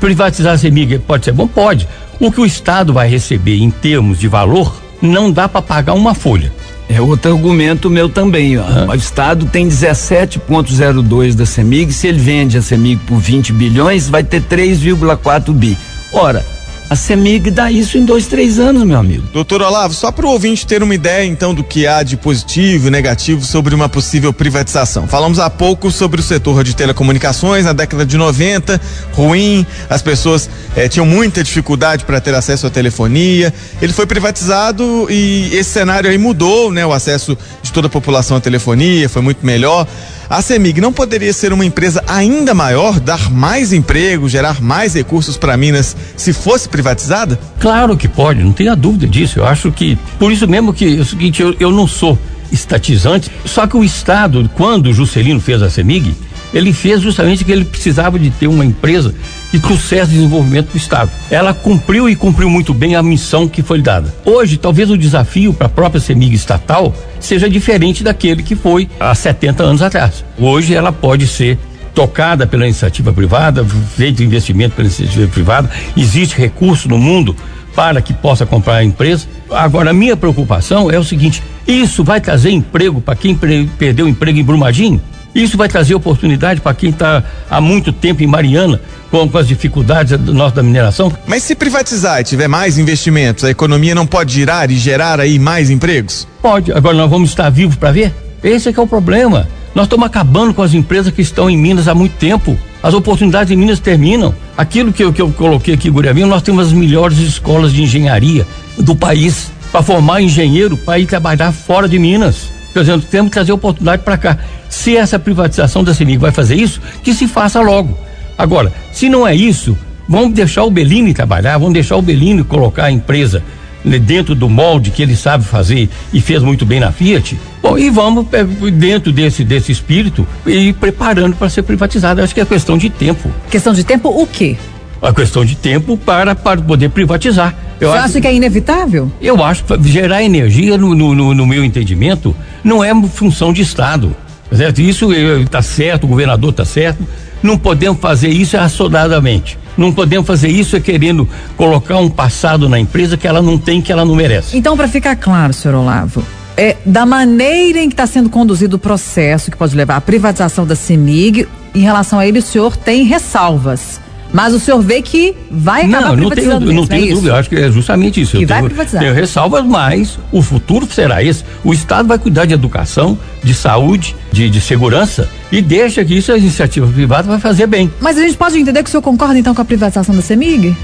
privatizar 0.00 0.54
a 0.54 0.58
CEMIG, 0.58 0.98
pode 1.00 1.24
ser 1.24 1.32
bom? 1.32 1.46
Pode. 1.46 1.88
O 2.20 2.30
que 2.30 2.40
o 2.40 2.46
Estado 2.46 2.92
vai 2.92 3.08
receber 3.08 3.58
em 3.58 3.70
termos 3.70 4.18
de 4.18 4.28
valor 4.28 4.80
não 5.02 5.30
dá 5.30 5.48
para 5.48 5.60
pagar 5.60 5.94
uma 5.94 6.14
folha. 6.14 6.52
É 6.88 7.00
outro 7.00 7.32
argumento 7.32 7.90
meu 7.90 8.08
também. 8.08 8.58
Ó. 8.58 8.64
O 8.88 8.94
Estado 8.94 9.46
tem 9.46 9.66
17,02 9.66 11.34
da 11.34 11.46
CEMIG. 11.46 11.92
Se 11.92 12.06
ele 12.06 12.18
vende 12.18 12.58
a 12.58 12.62
CEMIG 12.62 13.00
por 13.06 13.18
20 13.18 13.52
bilhões, 13.52 14.08
vai 14.08 14.22
ter 14.22 14.42
3,4 14.42 15.52
bi. 15.52 15.76
Ora, 16.12 16.44
a 16.92 16.96
CEMIG 16.96 17.50
dá 17.50 17.72
isso 17.72 17.96
em 17.96 18.04
dois, 18.04 18.26
três 18.26 18.58
anos, 18.58 18.84
meu 18.84 18.98
amigo. 18.98 19.26
Doutor 19.32 19.62
Olavo, 19.62 19.94
só 19.94 20.12
para 20.12 20.26
o 20.26 20.28
ouvinte 20.28 20.66
ter 20.66 20.82
uma 20.82 20.94
ideia 20.94 21.24
então 21.24 21.54
do 21.54 21.64
que 21.64 21.86
há 21.86 22.02
de 22.02 22.18
positivo 22.18 22.88
e 22.88 22.90
negativo 22.90 23.42
sobre 23.46 23.74
uma 23.74 23.88
possível 23.88 24.30
privatização. 24.30 25.08
Falamos 25.08 25.38
há 25.38 25.48
pouco 25.48 25.90
sobre 25.90 26.20
o 26.20 26.22
setor 26.22 26.62
de 26.62 26.76
telecomunicações 26.76 27.64
na 27.64 27.72
década 27.72 28.04
de 28.04 28.18
90, 28.18 28.78
ruim, 29.14 29.66
as 29.88 30.02
pessoas 30.02 30.50
eh, 30.76 30.86
tinham 30.86 31.06
muita 31.06 31.42
dificuldade 31.42 32.04
para 32.04 32.20
ter 32.20 32.34
acesso 32.34 32.66
à 32.66 32.70
telefonia. 32.70 33.54
Ele 33.80 33.94
foi 33.94 34.04
privatizado 34.04 35.06
e 35.08 35.48
esse 35.54 35.70
cenário 35.70 36.10
aí 36.10 36.18
mudou, 36.18 36.70
né? 36.70 36.84
O 36.84 36.92
acesso 36.92 37.38
de 37.62 37.72
toda 37.72 37.86
a 37.86 37.90
população 37.90 38.36
à 38.36 38.40
telefonia 38.40 39.08
foi 39.08 39.22
muito 39.22 39.46
melhor. 39.46 39.86
A 40.32 40.40
CEMIG 40.40 40.80
não 40.80 40.94
poderia 40.94 41.30
ser 41.30 41.52
uma 41.52 41.62
empresa 41.62 42.02
ainda 42.08 42.54
maior, 42.54 42.98
dar 42.98 43.30
mais 43.30 43.70
emprego, 43.70 44.30
gerar 44.30 44.62
mais 44.62 44.94
recursos 44.94 45.36
para 45.36 45.58
Minas 45.58 45.94
se 46.16 46.32
fosse 46.32 46.66
privatizada? 46.66 47.38
Claro 47.60 47.98
que 47.98 48.08
pode, 48.08 48.42
não 48.42 48.50
tenha 48.50 48.74
dúvida 48.74 49.06
disso. 49.06 49.40
Eu 49.40 49.46
acho 49.46 49.70
que, 49.70 49.98
por 50.18 50.32
isso 50.32 50.48
mesmo 50.48 50.72
que 50.72 50.96
é 50.96 51.00
o 51.02 51.04
seguinte, 51.04 51.42
eu, 51.42 51.54
eu 51.60 51.70
não 51.70 51.86
sou 51.86 52.18
estatizante, 52.50 53.30
só 53.44 53.66
que 53.66 53.76
o 53.76 53.84
Estado, 53.84 54.50
quando 54.54 54.90
Juscelino 54.94 55.38
fez 55.38 55.60
a 55.60 55.68
CEMIG, 55.68 56.14
ele 56.52 56.72
fez 56.72 57.00
justamente 57.00 57.44
que 57.44 57.52
ele 57.52 57.64
precisava 57.64 58.18
de 58.18 58.30
ter 58.30 58.46
uma 58.46 58.64
empresa 58.64 59.14
que 59.50 59.58
trouxesse 59.58 60.12
desenvolvimento 60.12 60.66
para 60.66 60.74
o 60.74 60.78
Estado. 60.78 61.10
Ela 61.30 61.52
cumpriu 61.52 62.08
e 62.08 62.16
cumpriu 62.16 62.48
muito 62.48 62.72
bem 62.72 62.94
a 62.94 63.02
missão 63.02 63.48
que 63.48 63.62
foi 63.62 63.80
dada. 63.80 64.14
Hoje, 64.24 64.56
talvez 64.56 64.90
o 64.90 64.96
desafio 64.96 65.52
para 65.52 65.66
a 65.66 65.70
própria 65.70 66.00
CEMIG 66.00 66.34
estatal 66.34 66.94
seja 67.20 67.48
diferente 67.48 68.02
daquele 68.02 68.42
que 68.42 68.54
foi 68.54 68.88
há 68.98 69.14
70 69.14 69.62
anos 69.62 69.82
atrás. 69.82 70.24
Hoje 70.38 70.74
ela 70.74 70.92
pode 70.92 71.26
ser 71.26 71.58
tocada 71.94 72.46
pela 72.46 72.64
iniciativa 72.64 73.12
privada, 73.12 73.64
feito 73.96 74.22
investimento 74.22 74.74
pela 74.74 74.88
iniciativa 74.88 75.28
privada, 75.28 75.70
existe 75.96 76.38
recurso 76.38 76.88
no 76.88 76.98
mundo 76.98 77.36
para 77.74 78.00
que 78.00 78.12
possa 78.12 78.46
comprar 78.46 78.76
a 78.76 78.84
empresa. 78.84 79.26
Agora, 79.50 79.90
a 79.90 79.92
minha 79.92 80.16
preocupação 80.16 80.90
é 80.90 80.98
o 80.98 81.04
seguinte: 81.04 81.42
isso 81.66 82.02
vai 82.02 82.20
trazer 82.20 82.50
emprego 82.50 83.00
para 83.00 83.14
quem 83.14 83.38
perdeu 83.78 84.08
emprego 84.08 84.38
em 84.38 84.44
Brumadinho? 84.44 85.00
Isso 85.34 85.56
vai 85.56 85.68
trazer 85.68 85.94
oportunidade 85.94 86.60
para 86.60 86.74
quem 86.74 86.90
está 86.90 87.22
há 87.50 87.60
muito 87.60 87.92
tempo 87.92 88.22
em 88.22 88.26
Mariana, 88.26 88.80
com, 89.10 89.28
com 89.28 89.38
as 89.38 89.48
dificuldades 89.48 90.18
do 90.18 90.34
nosso 90.34 90.54
da 90.54 90.62
mineração. 90.62 91.12
Mas 91.26 91.42
se 91.42 91.54
privatizar 91.54 92.20
e 92.20 92.24
tiver 92.24 92.48
mais 92.48 92.78
investimentos, 92.78 93.44
a 93.44 93.50
economia 93.50 93.94
não 93.94 94.06
pode 94.06 94.32
girar 94.32 94.70
e 94.70 94.76
gerar 94.76 95.20
aí 95.20 95.38
mais 95.38 95.70
empregos? 95.70 96.26
Pode. 96.40 96.72
Agora 96.72 96.96
nós 96.96 97.10
vamos 97.10 97.30
estar 97.30 97.48
vivos 97.50 97.76
para 97.76 97.92
ver? 97.92 98.14
Esse 98.42 98.68
é 98.68 98.72
que 98.72 98.80
é 98.80 98.82
o 98.82 98.86
problema. 98.86 99.48
Nós 99.74 99.86
estamos 99.86 100.06
acabando 100.06 100.52
com 100.52 100.62
as 100.62 100.74
empresas 100.74 101.12
que 101.12 101.22
estão 101.22 101.48
em 101.48 101.56
Minas 101.56 101.88
há 101.88 101.94
muito 101.94 102.14
tempo. 102.16 102.58
As 102.82 102.92
oportunidades 102.92 103.50
em 103.50 103.56
Minas 103.56 103.80
terminam. 103.80 104.34
Aquilo 104.56 104.92
que 104.92 105.02
eu, 105.02 105.12
que 105.12 105.22
eu 105.22 105.30
coloquei 105.30 105.72
aqui, 105.72 105.88
Guriavinho, 105.88 106.26
nós 106.26 106.42
temos 106.42 106.66
as 106.66 106.72
melhores 106.72 107.18
escolas 107.18 107.72
de 107.72 107.82
engenharia 107.82 108.46
do 108.76 108.94
país 108.94 109.50
para 109.70 109.82
formar 109.82 110.20
engenheiro 110.20 110.76
para 110.76 110.98
ir 110.98 111.06
trabalhar 111.06 111.52
fora 111.52 111.88
de 111.88 111.98
Minas. 111.98 112.51
Exemplo, 112.74 113.06
temos 113.10 113.30
que 113.30 113.34
trazer 113.34 113.52
oportunidade 113.52 114.02
para 114.02 114.16
cá. 114.16 114.38
Se 114.68 114.96
essa 114.96 115.18
privatização 115.18 115.84
da 115.84 115.92
CEMIG 115.94 116.18
vai 116.18 116.32
fazer 116.32 116.56
isso, 116.56 116.80
que 117.02 117.12
se 117.12 117.28
faça 117.28 117.60
logo. 117.60 117.96
Agora, 118.36 118.72
se 118.92 119.08
não 119.08 119.26
é 119.26 119.34
isso, 119.34 119.76
vamos 120.08 120.32
deixar 120.32 120.64
o 120.64 120.70
Bellini 120.70 121.12
trabalhar, 121.12 121.58
vamos 121.58 121.74
deixar 121.74 121.96
o 121.96 122.02
Bellini 122.02 122.42
colocar 122.42 122.84
a 122.84 122.90
empresa 122.90 123.42
né, 123.84 123.98
dentro 123.98 124.34
do 124.34 124.48
molde 124.48 124.90
que 124.90 125.02
ele 125.02 125.16
sabe 125.16 125.44
fazer 125.44 125.88
e 126.12 126.20
fez 126.20 126.42
muito 126.42 126.64
bem 126.64 126.80
na 126.80 126.92
Fiat. 126.92 127.38
Bom, 127.60 127.78
e 127.78 127.90
vamos 127.90 128.26
é, 128.32 128.44
dentro 128.70 129.12
desse 129.12 129.44
desse 129.44 129.70
espírito 129.70 130.26
e 130.46 130.72
preparando 130.72 131.36
para 131.36 131.48
ser 131.48 131.62
privatizado. 131.62 132.22
Acho 132.22 132.34
que 132.34 132.40
é 132.40 132.44
questão 132.44 132.78
de 132.78 132.90
tempo. 132.90 133.30
Questão 133.50 133.72
de 133.72 133.84
tempo 133.84 134.08
o 134.08 134.26
quê? 134.26 134.56
A 135.02 135.12
questão 135.12 135.44
de 135.44 135.56
tempo 135.56 135.96
para, 135.96 136.34
para 136.34 136.62
poder 136.62 136.88
privatizar. 136.90 137.54
Eu 137.80 137.90
Você 137.90 137.96
acho, 137.96 138.06
acha 138.06 138.20
que 138.20 138.26
é 138.28 138.34
inevitável? 138.34 139.10
Eu 139.20 139.42
acho 139.42 139.64
que 139.64 139.88
gerar 139.88 140.22
energia, 140.22 140.78
no, 140.78 140.94
no, 140.94 141.34
no 141.34 141.46
meu 141.46 141.64
entendimento, 141.64 142.34
não 142.62 142.84
é 142.84 142.94
função 143.08 143.52
de 143.52 143.60
Estado. 143.60 144.14
Certo? 144.52 144.80
Isso 144.80 145.12
está 145.12 145.62
certo, 145.62 146.04
o 146.04 146.06
governador 146.06 146.50
está 146.50 146.64
certo. 146.64 147.04
Não 147.42 147.58
podemos 147.58 148.00
fazer 148.00 148.28
isso 148.28 148.56
assodadamente. 148.56 149.58
Não 149.76 149.92
podemos 149.92 150.26
fazer 150.26 150.48
isso 150.48 150.80
querendo 150.80 151.28
colocar 151.56 151.96
um 151.96 152.08
passado 152.08 152.68
na 152.68 152.78
empresa 152.78 153.16
que 153.16 153.26
ela 153.26 153.42
não 153.42 153.58
tem, 153.58 153.80
que 153.80 153.90
ela 153.90 154.04
não 154.04 154.14
merece. 154.14 154.56
Então, 154.56 154.76
para 154.76 154.86
ficar 154.86 155.16
claro, 155.16 155.52
senhor 155.52 155.76
Olavo, 155.78 156.22
é, 156.56 156.76
da 156.84 157.06
maneira 157.06 157.80
em 157.80 157.88
que 157.88 157.94
está 157.94 158.06
sendo 158.06 158.28
conduzido 158.28 158.76
o 158.76 158.78
processo 158.78 159.50
que 159.50 159.56
pode 159.56 159.74
levar 159.74 159.96
à 159.96 160.00
privatização 160.00 160.66
da 160.66 160.76
CEMIG, 160.76 161.48
em 161.74 161.80
relação 161.80 162.18
a 162.18 162.26
ele, 162.26 162.38
o 162.38 162.42
senhor 162.42 162.76
tem 162.76 163.04
ressalvas. 163.04 164.00
Mas 164.32 164.54
o 164.54 164.60
senhor 164.60 164.80
vê 164.80 165.02
que 165.02 165.34
vai 165.50 165.82
acabar 165.82 166.08
não, 166.08 166.16
privatizando 166.16 166.52
não 166.52 166.58
tenho, 166.60 166.72
não 166.72 166.82
mesmo, 166.82 166.88
tenho 166.88 167.04
é 167.04 167.14
dúvida, 167.14 167.28
eu 167.28 167.36
acho 167.36 167.48
que 167.48 167.56
é 167.56 167.70
justamente 167.70 168.20
isso. 168.20 168.36
Que 168.36 168.44
eu 168.44 168.48
vai 168.48 168.58
tenho, 168.58 168.70
privatizar. 168.70 169.02
tenho 169.02 169.14
ressalvas, 169.14 169.64
mas 169.64 170.18
o 170.30 170.40
futuro 170.40 170.88
será 170.90 171.22
esse. 171.22 171.44
O 171.62 171.72
Estado 171.72 172.08
vai 172.08 172.18
cuidar 172.18 172.46
de 172.46 172.54
educação, 172.54 173.18
de 173.44 173.52
saúde, 173.52 174.16
de, 174.32 174.48
de 174.48 174.60
segurança 174.60 175.28
e 175.50 175.60
deixa 175.60 176.04
que 176.04 176.16
isso 176.16 176.32
a 176.32 176.38
iniciativa 176.38 176.86
privada 176.86 177.28
vai 177.28 177.38
fazer 177.38 177.66
bem. 177.66 177.92
Mas 178.00 178.16
a 178.16 178.22
gente 178.22 178.36
pode 178.36 178.58
entender 178.58 178.82
que 178.82 178.88
o 178.88 178.90
senhor 178.90 179.02
concorda 179.02 179.38
então 179.38 179.54
com 179.54 179.60
a 179.60 179.64
privatização 179.64 180.14
da 180.14 180.22
CEMIG? 180.22 180.74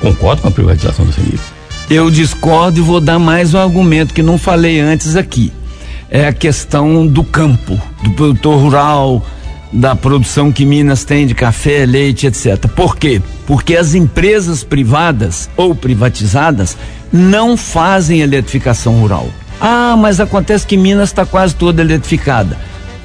Concordo 0.00 0.42
com 0.42 0.48
a 0.48 0.50
privatização 0.50 1.04
da 1.04 1.12
CEMIG. 1.12 1.38
Eu 1.90 2.10
discordo 2.10 2.78
e 2.78 2.82
vou 2.82 3.00
dar 3.00 3.18
mais 3.18 3.52
um 3.52 3.58
argumento 3.58 4.14
que 4.14 4.22
não 4.22 4.38
falei 4.38 4.80
antes 4.80 5.16
aqui. 5.16 5.52
É 6.10 6.26
a 6.26 6.32
questão 6.32 7.06
do 7.06 7.22
campo, 7.22 7.78
do 8.02 8.10
produtor 8.12 8.58
rural, 8.58 9.26
da 9.74 9.96
produção 9.96 10.52
que 10.52 10.64
Minas 10.64 11.04
tem 11.04 11.26
de 11.26 11.34
café, 11.34 11.84
leite, 11.84 12.28
etc. 12.28 12.68
Por 12.68 12.96
quê? 12.96 13.20
Porque 13.44 13.76
as 13.76 13.94
empresas 13.94 14.62
privadas 14.62 15.50
ou 15.56 15.74
privatizadas 15.74 16.76
não 17.12 17.56
fazem 17.56 18.20
eletrificação 18.20 19.00
rural. 19.00 19.28
Ah, 19.60 19.96
mas 19.98 20.20
acontece 20.20 20.66
que 20.66 20.76
Minas 20.76 21.08
está 21.08 21.26
quase 21.26 21.56
toda 21.56 21.82
eletrificada. 21.82 22.56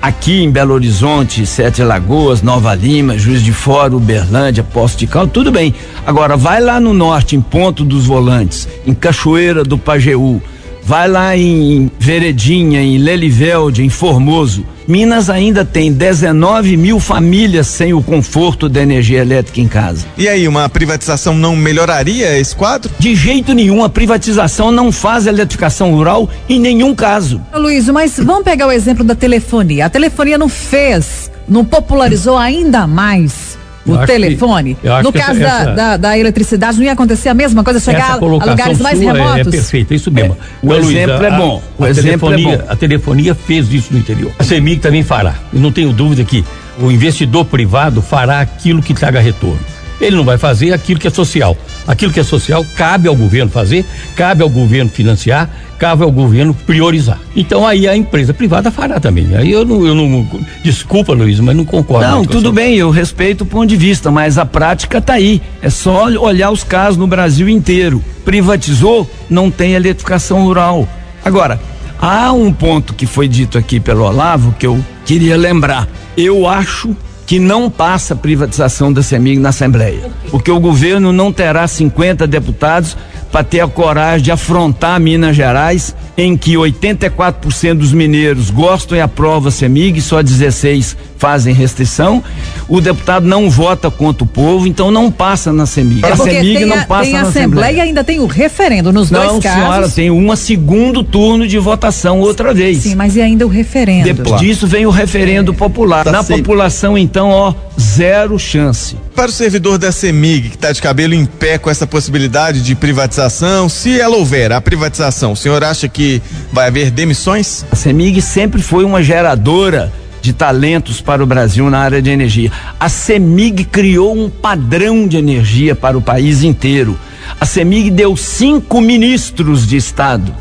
Aqui 0.02 0.44
em 0.44 0.50
Belo 0.50 0.74
Horizonte, 0.74 1.46
Sete 1.46 1.84
Lagoas, 1.84 2.42
Nova 2.42 2.74
Lima, 2.74 3.18
Juiz 3.18 3.44
de 3.44 3.52
Fora, 3.52 3.96
Uberlândia, 3.96 4.64
Poço 4.64 4.98
de 4.98 5.08
Caldo, 5.08 5.32
tudo 5.32 5.52
bem. 5.52 5.74
Agora 6.06 6.38
vai 6.38 6.62
lá 6.62 6.80
no 6.80 6.94
norte, 6.94 7.36
em 7.36 7.42
Ponto 7.42 7.84
dos 7.84 8.06
Volantes, 8.06 8.68
em 8.86 8.94
Cachoeira 8.94 9.64
do 9.64 9.78
Pajeú, 9.78 10.42
vai 10.90 11.08
lá 11.08 11.38
em 11.38 11.92
Veredinha, 12.00 12.82
em 12.82 12.98
Lelivelde, 12.98 13.84
em 13.84 13.90
Formoso. 13.90 14.66
Minas 14.88 15.30
ainda 15.30 15.64
tem 15.64 15.94
19 15.94 16.76
mil 16.76 17.00
famílias 17.00 17.68
sem 17.68 17.94
o 17.94 18.02
conforto 18.02 18.68
da 18.68 18.82
energia 18.82 19.22
elétrica 19.22 19.62
em 19.62 19.68
casa. 19.68 20.08
E 20.18 20.28
aí, 20.28 20.48
uma 20.48 20.68
privatização 20.68 21.36
não 21.36 21.56
melhoraria 21.56 22.36
esse 22.40 22.56
quadro? 22.56 22.90
De 22.98 23.14
jeito 23.14 23.54
nenhum, 23.54 23.84
a 23.84 23.90
privatização 23.90 24.72
não 24.72 24.92
faz 24.92 25.28
a 25.28 25.30
eletrificação 25.30 25.94
rural 25.94 26.28
em 26.50 26.60
nenhum 26.60 26.96
caso. 26.96 27.40
Luiz, 27.54 27.88
mas 27.90 28.18
vamos 28.18 28.44
pegar 28.44 28.66
o 28.66 28.72
exemplo 28.72 29.04
da 29.04 29.14
telefonia. 29.14 29.86
A 29.86 29.90
telefonia 29.92 30.40
não 30.40 30.50
fez, 30.50 31.30
não 31.48 31.64
popularizou 31.64 32.36
ainda 32.36 32.88
mais 32.88 33.49
o 33.86 33.98
telefone. 34.06 34.76
que- 34.76 34.88
no 35.04 35.12
caso 35.14 35.32
essa- 35.32 35.40
da, 35.40 35.62
essa- 35.62 35.72
da, 35.76 35.98
da 35.98 36.18
eletricidade, 36.18 36.78
não 36.78 36.84
ia 36.86 36.94
acontecer 36.94 37.30
a 37.30 37.34
mesma 37.34 37.64
coisa, 37.64 37.80
chegar 37.80 38.14
a 38.14 38.16
lugares 38.18 38.80
mais 38.80 39.02
é- 39.02 39.06
remotos? 39.12 39.48
É, 39.48 39.52
perfeito, 39.52 39.92
é 39.92 39.96
isso 39.96 40.12
mesmo. 40.12 40.38
o 40.62 40.68
Ô, 40.70 40.78
Luiz, 40.78 40.90
exemplo 40.98 41.24
é 41.26 41.30
a- 41.30 41.38
bom, 41.38 41.64
o 41.78 41.84
a 41.84 41.90
exemplo 41.90 42.08
é 42.10 42.36
telefonia, 42.36 42.58
bom. 42.58 42.64
A 42.70 42.76
telefonia 42.76 43.36
fez 43.36 43.72
isso 43.74 43.94
no 43.94 44.00
interior. 44.00 44.32
A 44.38 44.44
CEMIG 44.44 44.82
também 44.82 45.04
fará. 45.04 45.36
Eu 45.54 45.60
não 45.60 45.72
tenho 45.72 45.92
dúvida 45.94 46.24
que 46.24 46.44
o 46.82 46.92
investidor 46.92 47.46
privado 47.46 48.02
fará 48.02 48.40
aquilo 48.42 48.82
que 48.82 48.94
traga 48.94 49.20
retorno. 49.20 49.60
Ele 50.00 50.16
não 50.16 50.24
vai 50.24 50.38
fazer 50.38 50.74
aquilo 50.74 51.00
que 51.00 51.08
é 51.08 51.12
social. 51.12 51.58
Aquilo 51.88 52.12
que 52.12 52.20
é 52.20 52.24
social 52.24 52.66
cabe 52.76 53.08
ao 53.08 53.16
governo 53.16 53.52
fazer, 53.52 53.86
cabe 54.16 54.44
ao 54.44 54.50
governo 54.50 54.90
financiar, 54.90 55.50
cabe 55.78 56.04
ao 56.04 56.12
governo 56.12 56.54
priorizar. 56.54 57.20
Então 57.36 57.66
aí 57.66 57.88
a 57.88 57.96
empresa 57.96 58.34
privada 58.34 58.72
fará 58.72 59.00
também. 59.00 59.36
Aí 59.36 59.52
eu 59.52 59.66
não, 59.66 59.86
eu 59.86 59.96
não 59.96 60.28
desculpa, 60.64 61.14
Luiz, 61.14 61.40
mas 61.40 61.56
não 61.56 61.66
concordo. 61.66 62.10
Não, 62.10 62.26
tudo 62.26 62.52
bem, 62.52 62.76
eu 62.76 62.90
respeito 62.90 63.42
o 63.42 63.46
ponto 63.46 63.68
de 63.68 63.78
vista, 63.78 64.10
mas 64.10 64.38
a 64.38 64.46
prática 64.46 65.02
tá 65.02 65.14
aí. 65.14 65.42
É 65.62 65.70
só 65.70 66.06
olhar 66.06 66.52
os 66.52 66.64
casos 66.64 66.98
no 66.98 67.08
Brasil 67.08 67.50
inteiro. 67.50 68.04
Privatizou, 68.24 69.10
não 69.30 69.50
tem 69.52 69.74
eletrificação 69.74 70.44
rural. 70.44 70.88
Agora, 71.24 71.60
Há 72.02 72.32
um 72.32 72.54
ponto 72.54 72.94
que 72.94 73.06
foi 73.06 73.28
dito 73.28 73.58
aqui 73.58 73.78
pelo 73.78 74.06
Olavo 74.06 74.56
que 74.58 74.66
eu 74.66 74.82
queria 75.06 75.36
lembrar. 75.36 75.86
Eu 76.16 76.48
acho 76.48 76.96
que 77.30 77.38
não 77.38 77.70
passa 77.70 78.16
privatização 78.16 78.92
da 78.92 79.04
CEMIG 79.04 79.40
na 79.40 79.50
Assembleia, 79.50 80.10
porque 80.32 80.50
o 80.50 80.60
governo 80.60 81.14
não 81.14 81.32
terá 81.32 81.68
50 81.68 82.26
deputados 82.26 82.98
para 83.32 83.44
ter 83.44 83.62
a 83.62 83.68
coragem 83.68 84.24
de 84.24 84.32
afrontar 84.32 85.00
Minas 85.00 85.36
Gerais, 85.36 85.96
em 86.18 86.36
que 86.36 86.54
84% 86.54 87.76
dos 87.76 87.94
mineiros 87.94 88.50
gostam 88.50 88.98
e 88.98 89.02
aprovam 89.02 89.50
a 89.50 89.52
CEMIG, 89.52 90.02
só 90.02 90.22
16 90.22 90.98
fazem 91.18 91.54
restrição. 91.54 92.24
O 92.68 92.80
deputado 92.80 93.28
não 93.28 93.50
vota 93.50 93.92
contra 93.92 94.24
o 94.24 94.28
povo, 94.28 94.66
então 94.66 94.90
não 94.90 95.12
passa 95.12 95.52
na 95.52 95.66
CEMIG. 95.66 96.06
É 96.06 96.12
a 96.12 96.18
CEMIG 96.18 96.66
não 96.66 96.84
passa 96.86 97.04
tem 97.04 97.14
na 97.14 97.22
Assembleia. 97.22 97.30
Assembleia 97.30 97.78
e 97.78 97.82
ainda 97.82 98.04
tem 98.04 98.20
o 98.20 98.26
referendo 98.26 98.92
nos 98.92 99.12
não, 99.12 99.20
dois 99.20 99.44
casos. 99.44 99.60
Não, 99.60 99.68
senhora, 99.68 99.90
tem 99.90 100.12
um 100.12 100.36
segundo 100.36 101.04
turno 101.04 101.48
de 101.48 101.60
votação 101.60 102.20
outra 102.20 102.54
vez. 102.54 102.80
Sim, 102.80 102.96
mas 102.96 103.16
e 103.16 103.22
ainda 103.22 103.46
o 103.46 103.50
referendo? 103.50 104.06
Depois 104.06 104.40
disso 104.40 104.66
vem 104.66 104.86
o 104.86 104.90
referendo 104.90 105.54
popular. 105.54 106.06
Tá 106.06 106.12
na 106.12 106.24
população, 106.24 106.98
então, 106.98 107.30
ó, 107.30 107.54
zero 107.80 108.38
chance. 108.38 108.96
Para 109.16 109.30
o 109.30 109.34
servidor 109.34 109.78
da 109.78 109.92
CEMIG, 109.92 110.50
que 110.50 110.56
está 110.56 110.72
de 110.72 110.82
cabelo 110.82 111.14
em 111.14 111.26
pé 111.26 111.58
com 111.58 111.70
essa 111.70 111.88
possibilidade 111.88 112.62
de 112.62 112.76
privatização, 112.76 113.70
se 113.70 114.00
ela 114.00 114.18
houver 114.18 114.52
a 114.52 114.60
privatização, 114.60 115.32
o 115.32 115.36
senhor 115.36 115.64
acha 115.64 115.88
que 115.88 116.22
vai 116.52 116.68
haver 116.68 116.92
demissões? 116.92 117.66
A 117.72 117.76
CEMIG 117.76 118.22
sempre 118.22 118.62
foi 118.62 118.84
uma 118.84 119.02
geradora 119.02 119.92
de 120.22 120.34
talentos 120.34 121.00
para 121.00 121.24
o 121.24 121.26
Brasil 121.26 121.70
na 121.70 121.80
área 121.80 122.02
de 122.02 122.10
energia. 122.10 122.52
A 122.80 122.90
CEMIG 122.90 123.64
criou 123.66 124.18
um 124.18 124.30
padrão 124.30 125.08
de 125.08 125.18
energia 125.18 125.74
para 125.76 125.98
o 125.98 126.02
país 126.02 126.44
inteiro. 126.44 127.00
A 127.40 127.46
CEMIG 127.46 127.90
deu 127.92 128.18
cinco 128.18 128.82
ministros 128.82 129.66
de 129.66 129.78
Estado. 129.78 130.36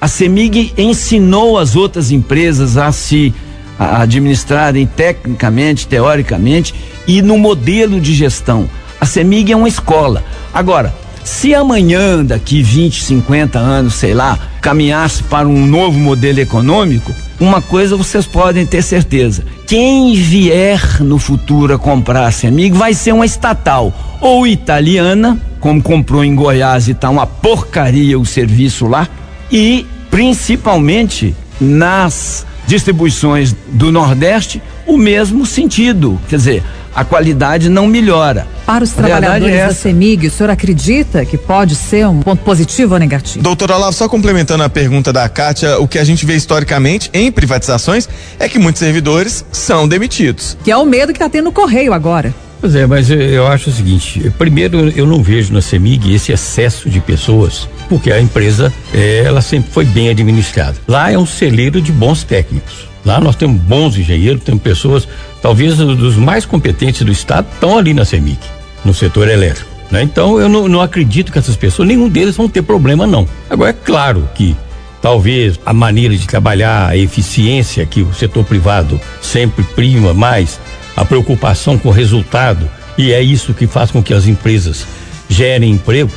A 0.00 0.06
CEMIG 0.06 0.74
ensinou 0.76 1.58
as 1.58 1.74
outras 1.74 2.10
empresas 2.10 2.76
a 2.76 2.92
se 2.92 3.34
administrarem 3.78 4.86
tecnicamente, 4.86 5.86
teoricamente 5.86 6.74
e 7.06 7.20
no 7.22 7.38
modelo 7.38 8.00
de 8.00 8.14
gestão. 8.14 8.68
A 9.00 9.06
CEMIG 9.06 9.52
é 9.52 9.56
uma 9.56 9.68
escola. 9.68 10.24
Agora, 10.52 10.94
se 11.24 11.54
amanhã, 11.54 12.24
daqui 12.24 12.62
20, 12.62 13.02
50 13.02 13.58
anos, 13.58 13.94
sei 13.94 14.12
lá, 14.12 14.38
caminhasse 14.60 15.22
para 15.22 15.48
um 15.48 15.66
novo 15.66 15.98
modelo 15.98 16.40
econômico, 16.40 17.12
uma 17.40 17.60
coisa 17.62 17.96
vocês 17.96 18.26
podem 18.26 18.66
ter 18.66 18.82
certeza: 18.82 19.44
quem 19.66 20.14
vier 20.14 21.02
no 21.02 21.18
futuro 21.18 21.74
a 21.74 21.78
comprar 21.78 22.26
a 22.26 22.30
CEMIG 22.30 22.76
vai 22.76 22.94
ser 22.94 23.12
uma 23.12 23.26
estatal 23.26 23.92
ou 24.20 24.46
italiana, 24.46 25.38
como 25.60 25.82
comprou 25.82 26.22
em 26.22 26.34
Goiás 26.34 26.88
e 26.88 26.94
tá 26.94 27.08
uma 27.08 27.26
porcaria 27.26 28.18
o 28.18 28.26
serviço 28.26 28.86
lá, 28.86 29.08
e 29.50 29.86
principalmente 30.10 31.34
nas 31.60 32.46
distribuições 32.66 33.54
do 33.68 33.90
Nordeste, 33.92 34.62
o 34.86 34.96
mesmo 34.96 35.46
sentido. 35.46 36.20
Quer 36.28 36.36
dizer, 36.36 36.62
a 36.94 37.04
qualidade 37.04 37.68
não 37.68 37.86
melhora. 37.86 38.46
Para 38.64 38.84
os 38.84 38.92
trabalhadores 38.92 39.54
é 39.54 39.66
da 39.66 39.74
CEMIG, 39.74 40.28
o 40.28 40.30
senhor 40.30 40.50
acredita 40.50 41.24
que 41.24 41.36
pode 41.36 41.74
ser 41.74 42.06
um 42.06 42.20
ponto 42.20 42.42
positivo 42.42 42.94
ou 42.94 43.00
negativo? 43.00 43.42
Doutor 43.42 43.70
Olavo, 43.72 43.92
só 43.92 44.08
complementando 44.08 44.62
a 44.62 44.68
pergunta 44.68 45.12
da 45.12 45.28
Kátia, 45.28 45.78
o 45.78 45.88
que 45.88 45.98
a 45.98 46.04
gente 46.04 46.24
vê 46.24 46.34
historicamente 46.34 47.10
em 47.12 47.30
privatizações 47.32 48.08
é 48.38 48.48
que 48.48 48.58
muitos 48.58 48.78
servidores 48.78 49.44
são 49.50 49.88
demitidos. 49.88 50.56
Que 50.64 50.70
é 50.70 50.76
o 50.76 50.86
medo 50.86 51.12
que 51.12 51.18
está 51.18 51.28
tendo 51.28 51.46
no 51.46 51.52
Correio 51.52 51.92
agora. 51.92 52.32
Pois 52.60 52.74
é, 52.74 52.86
mas 52.86 53.10
eu, 53.10 53.20
eu, 53.20 53.46
acho 53.46 53.68
o 53.68 53.72
seguinte: 53.72 54.32
primeiro, 54.38 54.88
eu 54.96 55.04
não 55.04 55.22
vejo 55.22 55.52
na 55.52 55.60
CEMIG 55.60 56.14
esse 56.14 56.32
excesso 56.32 56.88
de 56.88 56.98
pessoas, 56.98 57.68
porque 57.88 58.12
a 58.12 58.20
empresa, 58.20 58.72
é, 58.92 59.22
ela 59.24 59.40
sempre 59.40 59.70
foi 59.70 59.84
bem 59.84 60.08
administrada. 60.08 60.76
Lá 60.86 61.10
é 61.10 61.18
um 61.18 61.26
celeiro 61.26 61.80
de 61.80 61.92
bons 61.92 62.22
técnicos. 62.22 62.88
Lá 63.04 63.20
nós 63.20 63.36
temos 63.36 63.60
bons 63.60 63.96
engenheiros, 63.98 64.42
temos 64.42 64.62
pessoas, 64.62 65.06
talvez 65.42 65.76
dos 65.76 66.16
mais 66.16 66.46
competentes 66.46 67.02
do 67.02 67.12
estado, 67.12 67.46
estão 67.52 67.76
ali 67.76 67.92
na 67.92 68.04
CEMIG, 68.04 68.38
no 68.84 68.94
setor 68.94 69.28
elétrico. 69.28 69.70
Né? 69.90 70.02
Então 70.02 70.40
eu 70.40 70.48
não, 70.48 70.66
não 70.68 70.80
acredito 70.80 71.30
que 71.30 71.38
essas 71.38 71.56
pessoas, 71.56 71.86
nenhum 71.86 72.08
deles 72.08 72.36
vão 72.36 72.48
ter 72.48 72.62
problema, 72.62 73.06
não. 73.06 73.28
Agora, 73.50 73.70
é 73.70 73.74
claro 73.74 74.28
que 74.34 74.56
talvez 75.02 75.60
a 75.66 75.74
maneira 75.74 76.16
de 76.16 76.26
trabalhar, 76.26 76.88
a 76.88 76.96
eficiência 76.96 77.84
que 77.84 78.00
o 78.00 78.14
setor 78.14 78.42
privado 78.44 78.98
sempre 79.20 79.62
prima 79.62 80.14
mais, 80.14 80.58
a 80.96 81.04
preocupação 81.04 81.76
com 81.78 81.90
o 81.90 81.92
resultado, 81.92 82.68
e 82.96 83.12
é 83.12 83.20
isso 83.20 83.52
que 83.52 83.66
faz 83.66 83.90
com 83.90 84.02
que 84.02 84.14
as 84.14 84.26
empresas 84.26 84.86
gerem 85.28 85.72
emprego. 85.72 86.10